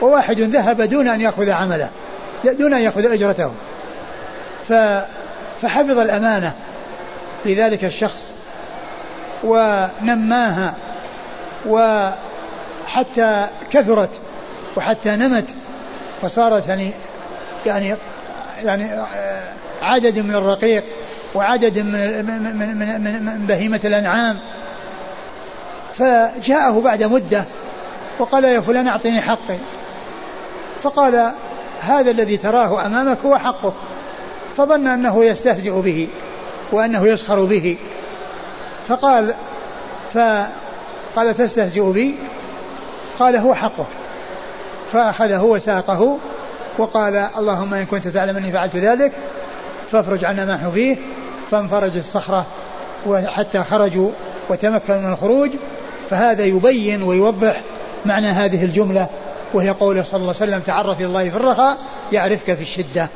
وواحد 0.00 0.40
ذهب 0.40 0.82
دون 0.82 1.08
أن 1.08 1.20
يأخذ 1.20 1.50
عمله 1.50 1.88
دون 2.44 2.74
أن 2.74 2.80
يأخذ 2.80 3.12
أجرته. 3.12 3.50
فحفظ 5.62 5.98
الأمانة 5.98 6.52
لذلك 7.44 7.84
الشخص 7.84 8.34
ونماها 9.44 10.74
وحتى 11.66 13.46
كثرت 13.70 14.10
وحتى 14.76 15.10
نمت 15.10 15.44
وصارت 16.22 16.68
يعني 16.68 16.92
يعني 17.66 17.94
يعني 18.64 19.02
عدد 19.82 20.18
من 20.18 20.34
الرقيق. 20.34 20.84
وعدد 21.34 21.78
من 21.78 22.26
من 22.26 22.76
من, 22.76 23.24
من, 23.24 23.46
بهيمة 23.48 23.80
الأنعام. 23.84 24.38
فجاءه 25.94 26.80
بعد 26.80 27.02
مدة 27.02 27.44
وقال 28.18 28.44
يا 28.44 28.60
فلان 28.60 28.88
أعطني 28.88 29.20
حقي. 29.20 29.56
فقال 30.82 31.32
هذا 31.80 32.10
الذي 32.10 32.36
تراه 32.36 32.86
أمامك 32.86 33.18
هو 33.24 33.38
حقك. 33.38 33.74
فظن 34.56 34.86
أنه 34.86 35.24
يستهزئ 35.24 35.80
به 35.80 36.08
وأنه 36.72 37.06
يسخر 37.06 37.44
به. 37.44 37.78
فقال 38.88 39.34
فقال 40.14 41.36
تستهزئ 41.38 41.92
بي؟ 41.92 42.14
قال 43.18 43.36
هو 43.36 43.54
حقك. 43.54 43.86
فأخذه 44.92 45.42
وساقه 45.42 46.18
وقال 46.78 47.16
اللهم 47.16 47.74
إن 47.74 47.84
كنت 47.84 48.08
تعلم 48.08 48.36
أني 48.36 48.52
فعلت 48.52 48.76
ذلك 48.76 49.12
فافرج 49.90 50.24
عنا 50.24 50.44
ما 50.44 50.54
نحن 50.54 50.70
فيه 50.70 50.96
فانفرج 51.50 51.96
الصخرة 51.96 52.46
وحتى 53.06 53.64
خرجوا 53.64 54.10
وتمكنوا 54.48 54.98
من 54.98 55.12
الخروج 55.12 55.50
فهذا 56.10 56.44
يبين 56.44 57.02
ويوضح 57.02 57.60
معنى 58.06 58.26
هذه 58.26 58.64
الجملة 58.64 59.06
وهي 59.54 59.70
قوله 59.70 60.02
صلى 60.02 60.20
الله 60.20 60.34
عليه 60.40 60.50
وسلم 60.50 60.60
تعرف 60.60 60.98
إلى 60.98 61.06
الله 61.06 61.30
في 61.30 61.36
الرخاء 61.36 61.78
يعرفك 62.12 62.54
في 62.54 62.62
الشدة. 62.62 63.08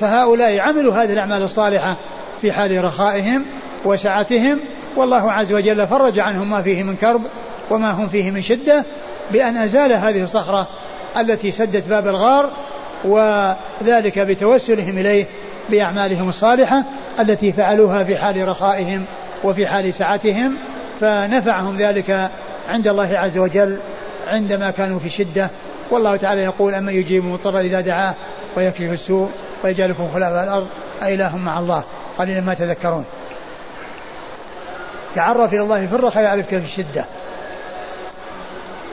فهؤلاء 0.00 0.58
عملوا 0.58 0.94
هذه 0.94 1.12
الأعمال 1.12 1.42
الصالحة 1.42 1.96
في 2.40 2.52
حال 2.52 2.84
رخائهم 2.84 3.44
وسعتهم 3.84 4.60
والله 4.96 5.32
عز 5.32 5.52
وجل 5.52 5.86
فرج 5.86 6.18
عنهم 6.18 6.50
ما 6.50 6.62
فيه 6.62 6.82
من 6.82 6.96
كرب 6.96 7.22
وما 7.70 7.90
هم 7.90 8.08
فيه 8.08 8.30
من 8.30 8.42
شدة 8.42 8.84
بأن 9.32 9.56
أزال 9.56 9.92
هذه 9.92 10.22
الصخرة 10.22 10.68
التي 11.16 11.50
سدت 11.50 11.88
باب 11.88 12.08
الغار 12.08 12.50
وذلك 13.04 14.18
بتوسلهم 14.18 14.98
إليه 14.98 15.24
بأعمالهم 15.70 16.28
الصالحة 16.28 16.84
التي 17.20 17.52
فعلوها 17.52 18.04
في 18.04 18.16
حال 18.16 18.48
رخائهم 18.48 19.04
وفي 19.44 19.66
حال 19.66 19.94
سعتهم 19.94 20.56
فنفعهم 21.00 21.76
ذلك 21.76 22.30
عند 22.68 22.88
الله 22.88 23.18
عز 23.18 23.38
وجل 23.38 23.78
عندما 24.26 24.70
كانوا 24.70 24.98
في 24.98 25.10
شدة. 25.10 25.50
والله 25.90 26.16
تعالى 26.16 26.40
يقول 26.40 26.74
أما 26.74 26.92
يجيب 26.92 27.24
المضطر 27.24 27.60
إذا 27.60 27.80
دعاه 27.80 28.14
ويكفي 28.56 28.92
السوء 28.92 29.30
ويجعلكم 29.64 30.08
خلفاء 30.14 30.44
الأرض 30.44 30.66
أإله 31.02 31.36
مع 31.36 31.58
الله؟ 31.58 31.82
قليلا 32.18 32.40
ما 32.40 32.54
تذكرون. 32.54 33.04
تعرف 35.14 35.54
إلى 35.54 35.62
الله 35.62 35.86
في 35.86 35.94
الرخاء 35.94 36.22
يعرفك 36.22 36.48
في 36.48 36.64
الشدة. 36.64 37.04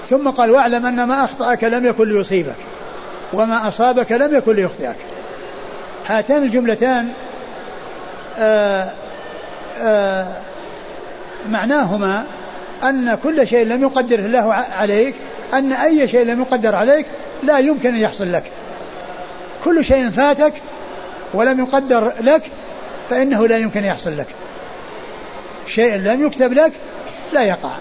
ثم 0.09 0.29
قال 0.29 0.51
واعلم 0.51 0.85
أن 0.85 1.03
ما 1.03 1.23
أخطأك 1.23 1.63
لم 1.63 1.85
يكن 1.85 2.09
ليصيبك 2.09 2.55
وما 3.33 3.67
أصابك 3.67 4.11
لم 4.11 4.37
يكن 4.37 4.53
ليخطئك. 4.55 4.95
هاتان 6.07 6.43
الجملتان 6.43 7.09
آآ 8.37 8.83
آه، 8.83 8.91
آآ 9.77 10.21
آه، 10.21 10.27
معناهما 11.49 12.25
أن 12.83 13.17
كل 13.23 13.47
شيء 13.47 13.65
لم 13.65 13.81
يقدره 13.81 14.19
الله 14.19 14.53
عليك 14.53 15.15
أن 15.53 15.73
أي 15.73 16.07
شيء 16.07 16.25
لم 16.25 16.41
يقدر 16.41 16.75
عليك 16.75 17.05
لا 17.43 17.59
يمكن 17.59 17.89
أن 17.95 18.01
يحصل 18.01 18.33
لك. 18.33 18.43
كل 19.63 19.85
شيء 19.85 20.09
فاتك 20.09 20.53
ولم 21.33 21.59
يقدر 21.59 22.11
لك 22.21 22.41
فإنه 23.09 23.47
لا 23.47 23.57
يمكن 23.57 23.79
أن 23.79 23.85
يحصل 23.85 24.17
لك. 24.17 24.27
شيء 25.67 25.95
لم 25.95 26.25
يكتب 26.25 26.53
لك 26.53 26.71
لا 27.33 27.43
يقع. 27.43 27.71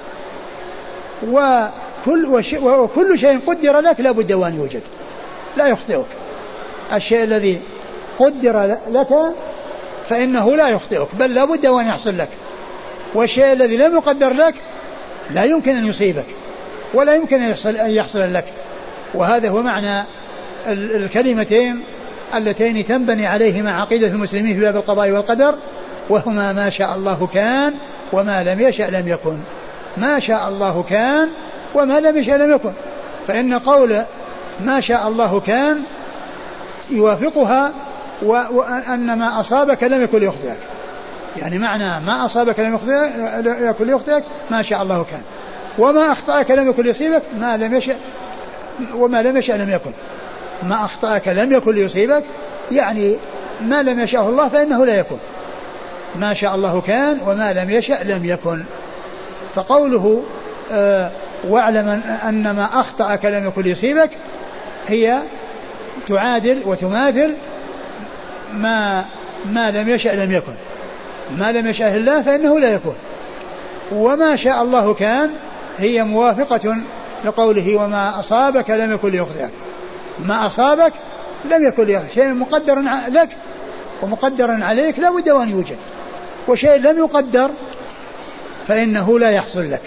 وكل, 1.28 2.42
وكل 2.62 3.18
شيء 3.18 3.40
قدر 3.46 3.80
لك 3.80 4.00
لا 4.00 4.10
بد 4.10 4.32
وأن 4.32 4.54
يوجد. 4.54 4.82
لا 5.56 5.66
يخطئك. 5.66 6.06
الشيء 6.92 7.24
الذي 7.24 7.60
قدر 8.18 8.76
لك 8.90 9.08
فإنه 10.08 10.56
لا 10.56 10.68
يخطئك 10.68 11.08
بل 11.18 11.34
لا 11.34 11.44
بد 11.44 11.66
وأن 11.66 11.86
يحصل 11.86 12.18
لك. 12.18 12.28
والشيء 13.14 13.52
الذي 13.52 13.76
لم 13.76 13.94
يقدر 13.94 14.32
لك 14.32 14.54
لا 15.30 15.44
يمكن 15.44 15.76
أن 15.76 15.86
يصيبك 15.86 16.26
ولا 16.94 17.14
يمكن 17.14 17.42
أن 17.42 17.50
يحصل, 17.50 17.76
أن 17.76 17.90
يحصل 17.90 18.34
لك. 18.34 18.44
وهذا 19.14 19.48
هو 19.48 19.62
معنى 19.62 20.04
الكلمتين 20.66 21.80
اللتين 22.34 22.86
تنبني 22.86 23.26
عليهما 23.26 23.72
عقيدة 23.72 24.06
المسلمين 24.06 24.54
في 24.54 24.60
باب 24.60 24.76
القضاء 24.76 25.10
والقدر 25.10 25.54
وهما 26.08 26.52
ما 26.52 26.70
شاء 26.70 26.94
الله 26.94 27.28
كان 27.34 27.74
وما 28.12 28.44
لم 28.44 28.60
يشأ 28.60 28.82
لم 28.82 29.08
يكن. 29.08 29.38
ما 29.96 30.18
شاء 30.18 30.48
الله 30.48 30.84
كان 30.90 31.28
وما 31.74 32.00
لم 32.00 32.16
يشأ 32.16 32.32
لم 32.32 32.52
يكن. 32.54 32.72
فإن 33.28 33.58
قول 33.58 34.02
ما 34.60 34.80
شاء 34.80 35.08
الله 35.08 35.40
كان 35.40 35.82
يوافقها 36.90 37.72
وأن 38.22 39.18
ما 39.18 39.40
أصابك 39.40 39.82
لم 39.82 40.02
يكن 40.02 40.18
ليخطئك. 40.18 40.58
يعني 41.36 41.58
معنى 41.58 42.00
ما 42.00 42.24
أصابك 42.24 42.60
لم 42.60 42.78
يكن 43.44 43.86
ليخطئك 43.86 44.24
ما 44.50 44.62
شاء 44.62 44.82
الله 44.82 45.06
كان. 45.10 45.22
وما 45.78 46.12
أخطأك 46.12 46.50
لم 46.50 46.70
يكن 46.70 46.82
ليصيبك 46.82 47.22
ما 47.40 47.56
لم 47.56 47.74
يشأ 47.74 47.96
وما 48.94 49.22
لم 49.22 49.36
يشأ 49.36 49.52
لم 49.52 49.70
يكن. 49.70 49.90
ما 50.62 50.84
أخطأك 50.84 51.28
لم 51.28 51.52
يكن 51.52 51.72
ليصيبك 51.72 52.22
يعني 52.72 53.16
ما 53.60 53.82
لم 53.82 54.00
يشأه 54.00 54.28
الله 54.28 54.48
فإنه 54.48 54.84
لا 54.84 54.98
يكون. 54.98 55.18
ما 56.16 56.34
شاء 56.34 56.54
الله 56.54 56.80
كان 56.80 57.18
وما 57.26 57.52
لم 57.52 57.70
يشأ 57.70 57.98
لم 58.04 58.24
يكن. 58.24 58.64
فقوله 59.54 60.22
آه 60.72 61.10
واعلم 61.48 62.02
أن 62.28 62.50
ما 62.50 62.68
أخطأك 62.74 63.24
لم 63.24 63.46
يكن 63.46 63.62
ليصيبك 63.62 64.10
هي 64.88 65.18
تعادل 66.08 66.62
وتماثل 66.64 67.34
ما 68.54 69.04
ما 69.52 69.70
لم 69.70 69.88
يشأ 69.88 70.08
لم 70.08 70.32
يكن. 70.32 70.52
ما 71.38 71.52
لم 71.52 71.66
يشاء 71.66 71.96
الله 71.96 72.22
فإنه 72.22 72.58
لا 72.58 72.74
يكون. 72.74 72.96
وما 73.92 74.36
شاء 74.36 74.62
الله 74.62 74.94
كان 74.94 75.30
هي 75.78 76.04
موافقة 76.04 76.76
لقوله 77.24 77.76
وما 77.76 78.20
أصابك 78.20 78.70
لم 78.70 78.92
يكن 78.92 79.08
ليخطئك 79.10 79.50
ما 80.18 80.46
أصابك 80.46 80.92
لم 81.50 81.66
يكن 81.66 81.84
ليخطئك 81.84 82.12
شيء 82.12 82.34
مقدر 82.34 82.78
لك 83.08 83.28
ومقدر 84.02 84.50
عليك 84.50 84.98
لا 84.98 85.10
بد 85.10 85.28
أن 85.28 85.50
يوجد. 85.50 85.76
وشيء 86.48 86.76
لم 86.76 86.98
يقدر 86.98 87.50
فإنه 88.68 89.18
لا 89.18 89.30
يحصل 89.30 89.70
لك. 89.70 89.80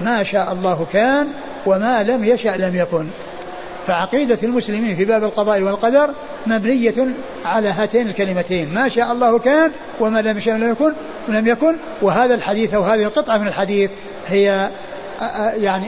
ما 0.00 0.24
شاء 0.24 0.52
الله 0.52 0.86
كان 0.92 1.28
وما 1.66 2.02
لم 2.02 2.24
يشأ 2.24 2.56
لم 2.56 2.76
يكن. 2.76 3.06
فعقيدة 3.86 4.38
المسلمين 4.42 4.96
في 4.96 5.04
باب 5.04 5.24
القضاء 5.24 5.60
والقدر 5.60 6.10
مبنية 6.46 6.94
على 7.44 7.68
هاتين 7.68 8.08
الكلمتين. 8.08 8.74
ما 8.74 8.88
شاء 8.88 9.12
الله 9.12 9.38
كان 9.38 9.70
وما 10.00 10.22
لم 10.22 10.38
يشاء 10.38 10.56
لم 10.56 10.70
يكن 10.70 10.92
لم 11.28 11.46
يكن. 11.46 11.74
وهذا 12.02 12.34
الحديث 12.34 12.74
أو 12.74 12.82
هذه 12.82 13.02
القطعة 13.02 13.38
من 13.38 13.48
الحديث 13.48 13.90
هي 14.26 14.70
يعني 15.56 15.86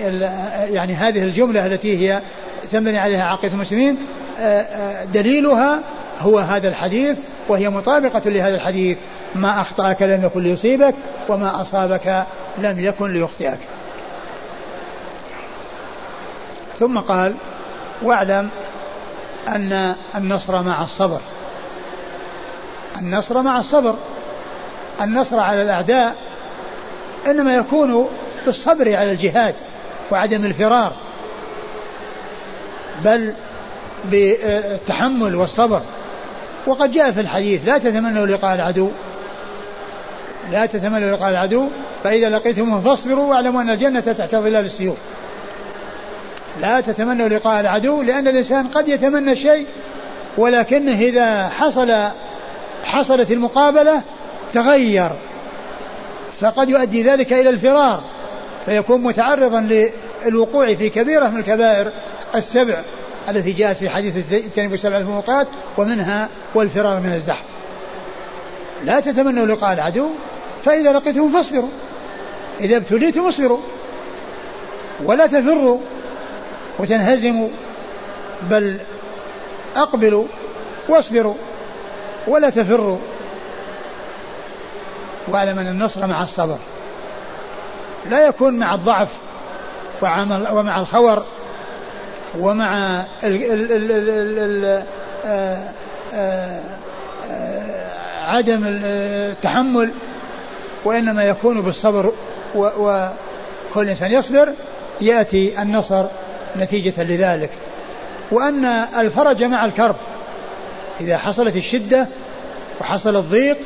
يعني 0.73 0.95
هذه 0.95 1.23
الجملة 1.23 1.67
التي 1.67 1.99
هي 1.99 2.21
تنبني 2.73 2.99
عليها 2.99 3.25
عقيدة 3.25 3.55
المسلمين 3.55 3.97
دليلها 5.15 5.81
هو 6.21 6.39
هذا 6.39 6.69
الحديث 6.69 7.19
وهي 7.49 7.69
مطابقة 7.69 8.31
لهذا 8.31 8.55
الحديث. 8.55 8.99
ما 9.35 9.61
أخطأك 9.61 10.03
لم 10.03 10.25
يكن 10.25 10.43
ليصيبك 10.43 10.95
وما 11.29 11.61
أصابك 11.61 12.25
لم 12.59 12.81
يكن 12.81 13.13
ليخطئك. 13.13 13.59
ثم 16.79 16.99
قال 16.99 17.35
واعلم 18.03 18.49
أن 19.49 19.95
النصر 20.15 20.63
مع 20.63 20.83
الصبر. 20.83 21.21
النصر 22.99 23.43
مع 23.43 23.61
الصبر. 23.61 23.95
النصر 25.01 25.41
على 25.41 25.63
الأعداء 25.63 26.15
إنما 27.27 27.55
يكون 27.55 28.09
بالصبر 28.47 28.97
على 28.97 29.13
الجهاد 29.13 29.55
وعدم 30.11 30.45
الفرار 30.45 30.93
بل 33.05 33.33
بالتحمل 34.05 35.35
والصبر. 35.35 35.81
وقد 36.67 36.93
جاء 36.93 37.11
في 37.11 37.21
الحديث 37.21 37.69
لا 37.69 37.79
تتمنوا 37.79 38.27
لقاء 38.27 38.55
العدو. 38.55 38.91
لا 40.51 40.67
تتمنوا 40.67 41.17
لقاء 41.17 41.31
العدو 41.31 41.69
فإذا 42.05 42.29
لقيتموه 42.29 42.81
فاصبروا 42.81 43.31
واعلموا 43.31 43.63
أن 43.63 43.71
الجنة 43.71 44.01
تحت 44.01 44.35
ظلال 44.35 44.65
السيوف. 44.65 44.97
لا 46.61 46.81
تتمنوا 46.81 47.29
لقاء 47.29 47.61
العدو 47.61 48.03
لأن 48.03 48.29
الإنسان 48.29 48.67
قد 48.67 48.89
يتمنى 48.89 49.37
شيء 49.37 49.67
ولكنه 50.37 51.01
إذا 51.01 51.49
حصل 51.49 52.09
حصلت 52.85 53.31
المقابلة 53.31 54.03
تغير 54.55 55.11
فقد 56.41 56.69
يؤدي 56.69 57.03
ذلك 57.03 57.33
إلى 57.33 57.51
الفرار 57.51 58.03
فيكون 58.67 59.03
متعرضا 59.03 59.89
للوقوع 60.27 60.75
في 60.75 60.89
كبيرة 60.89 61.27
من 61.27 61.39
الكبائر 61.39 61.91
السبع 62.35 62.83
التي 63.29 63.53
جاءت 63.53 63.77
في 63.77 63.89
حديث 63.89 64.33
التنبي 64.33 64.75
السبع 64.75 64.99
الموقات 64.99 65.47
ومنها 65.77 66.29
والفرار 66.55 67.01
من 67.01 67.13
الزحف. 67.13 67.45
لا 68.85 69.01
تتمنوا 69.01 69.47
لقاء 69.47 69.73
العدو 69.73 70.09
فإذا 70.65 70.93
لقيتم 70.93 71.31
فاصبروا 71.31 71.69
إذا 72.61 72.77
ابتليتم 72.77 73.29
اصبروا 73.29 73.59
ولا 75.05 75.27
تفروا. 75.27 75.79
وتنهزموا 76.79 77.49
بل 78.43 78.79
أقبلوا 79.77 80.25
واصبروا 80.89 81.35
ولا 82.27 82.51
تفروا. 82.51 82.99
واعلم 85.29 85.59
أن 85.59 85.67
النصر 85.67 86.07
مع 86.07 86.23
الصبر 86.23 86.59
لا 88.11 88.27
يكون 88.27 88.55
مع 88.55 88.75
الضعف 88.75 89.09
ومع 90.53 90.81
الخور 90.81 91.25
ومع 92.39 93.05
عدم 98.23 98.65
التحمل 98.67 99.91
وإنما 100.85 101.25
يكون 101.25 101.63
بالصبر 101.63 102.13
وكل 102.55 103.89
إنسان 103.89 104.13
يصبر 104.13 104.49
يأتي 105.01 105.63
النصر 105.63 106.05
نتيجة 106.61 107.03
لذلك 107.03 107.51
وأن 108.31 108.65
الفرج 108.99 109.45
مع 109.45 109.65
الكرب 109.65 109.97
إذا 111.01 111.19
حصلت 111.19 111.57
الشدة 111.57 112.07
وحصل 112.81 113.17
الضيق 113.17 113.57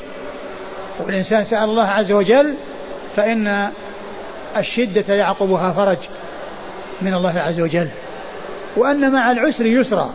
والإنسان 1.00 1.44
سأل 1.44 1.68
الله 1.68 1.86
عز 1.86 2.12
وجل 2.12 2.54
فإن 3.16 3.70
الشدة 4.56 5.14
يعقبها 5.14 5.72
فرج 5.72 5.98
من 7.02 7.14
الله 7.14 7.40
عز 7.40 7.60
وجل. 7.60 7.88
وأن 8.76 9.12
مع 9.12 9.30
العسر 9.30 9.66
يسرا 9.66 10.10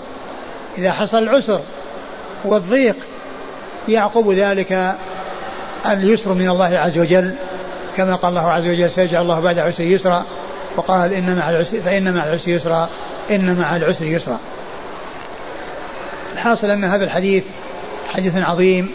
إذا 0.77 0.91
حصل 0.91 1.17
العسر 1.17 1.59
والضيق 2.45 2.95
يعقب 3.87 4.31
ذلك 4.31 4.95
اليسر 5.85 6.33
من 6.33 6.49
الله 6.49 6.77
عز 6.77 6.97
وجل 6.97 7.35
كما 7.97 8.15
قال 8.15 8.29
الله 8.29 8.51
عز 8.51 8.67
وجل 8.67 8.91
سيجعل 8.91 9.21
الله 9.21 9.39
بعد 9.39 9.59
عسر 9.59 9.83
يسرا 9.83 10.25
وقال 10.77 11.13
إن 11.13 11.35
مع 11.35 11.49
العسر 11.49 11.81
فإن 11.81 12.13
مع 12.13 12.23
العسر 12.23 12.51
يسرا 12.51 12.89
إن 13.31 13.55
مع 13.55 13.75
العسر 13.75 14.05
يسرا. 14.05 14.39
الحاصل 16.33 16.69
أن 16.69 16.83
هذا 16.83 17.03
الحديث 17.03 17.43
حديث 18.13 18.37
عظيم 18.37 18.91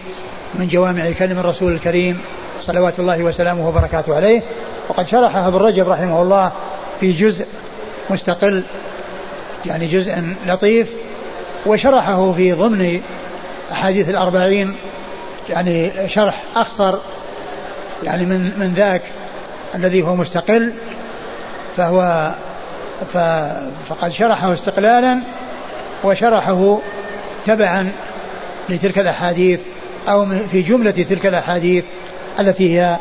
من 0.55 0.68
جوامع 0.68 1.11
كلم 1.11 1.39
الرسول 1.39 1.72
الكريم 1.72 2.20
صلوات 2.61 2.99
الله 2.99 3.22
وسلامه 3.22 3.68
وبركاته 3.68 4.16
عليه 4.16 4.43
وقد 4.89 5.09
شرحها 5.09 5.49
ابن 5.49 5.57
رجب 5.57 5.89
رحمه 5.89 6.22
الله 6.22 6.53
في 7.01 7.12
جزء 7.12 7.47
مستقل 8.11 8.64
يعني 9.66 9.87
جزء 9.87 10.22
لطيف 10.47 10.89
وشرحه 11.66 12.33
في 12.33 12.53
ضمن 12.53 13.01
أحاديث 13.72 14.09
الأربعين 14.09 14.76
يعني 15.51 15.93
شرح 16.09 16.43
أقصر 16.57 16.95
يعني 18.03 18.24
من 18.26 18.53
من 18.59 18.74
ذاك 18.76 19.03
الذي 19.74 20.03
هو 20.03 20.16
مستقل. 20.16 20.72
فهو 21.77 22.31
فقد 23.89 24.11
شرحه 24.11 24.53
استقلالا 24.53 25.21
وشرحه 26.05 26.79
تبعا 27.47 27.93
لتلك 28.68 28.99
الأحاديث 28.99 29.61
أو 30.09 30.27
في 30.27 30.62
جملة 30.62 30.91
تلك 30.91 31.27
الأحاديث 31.27 31.85
التي 32.41 32.79
هي 32.79 32.97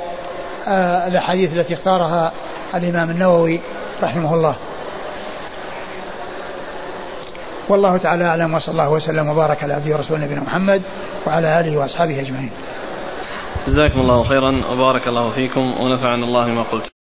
آه، 0.67 1.07
الأحاديث 1.07 1.57
التي 1.57 1.73
اختارها 1.73 2.31
الإمام 2.75 3.09
النووي 3.09 3.59
رحمه 4.03 4.33
الله. 4.33 4.55
والله 7.69 7.97
تعالى 7.97 8.25
أعلم 8.25 8.53
وصلى 8.53 8.71
الله 8.71 8.89
وسلم 8.91 9.29
وبارك 9.29 9.63
على 9.63 9.73
عبده 9.73 9.95
ورسوله 9.95 10.25
نبينا 10.25 10.41
محمد 10.41 10.81
وعلى 11.27 11.59
آله 11.59 11.77
وأصحابه 11.77 12.19
أجمعين. 12.19 12.51
جزاكم 13.67 13.99
الله 13.99 14.23
خيرا 14.23 14.61
وبارك 14.71 15.07
الله 15.07 15.29
فيكم 15.29 15.81
ونفعنا 15.81 16.25
الله 16.25 16.47
ما 16.47 16.63
قلت. 16.71 16.98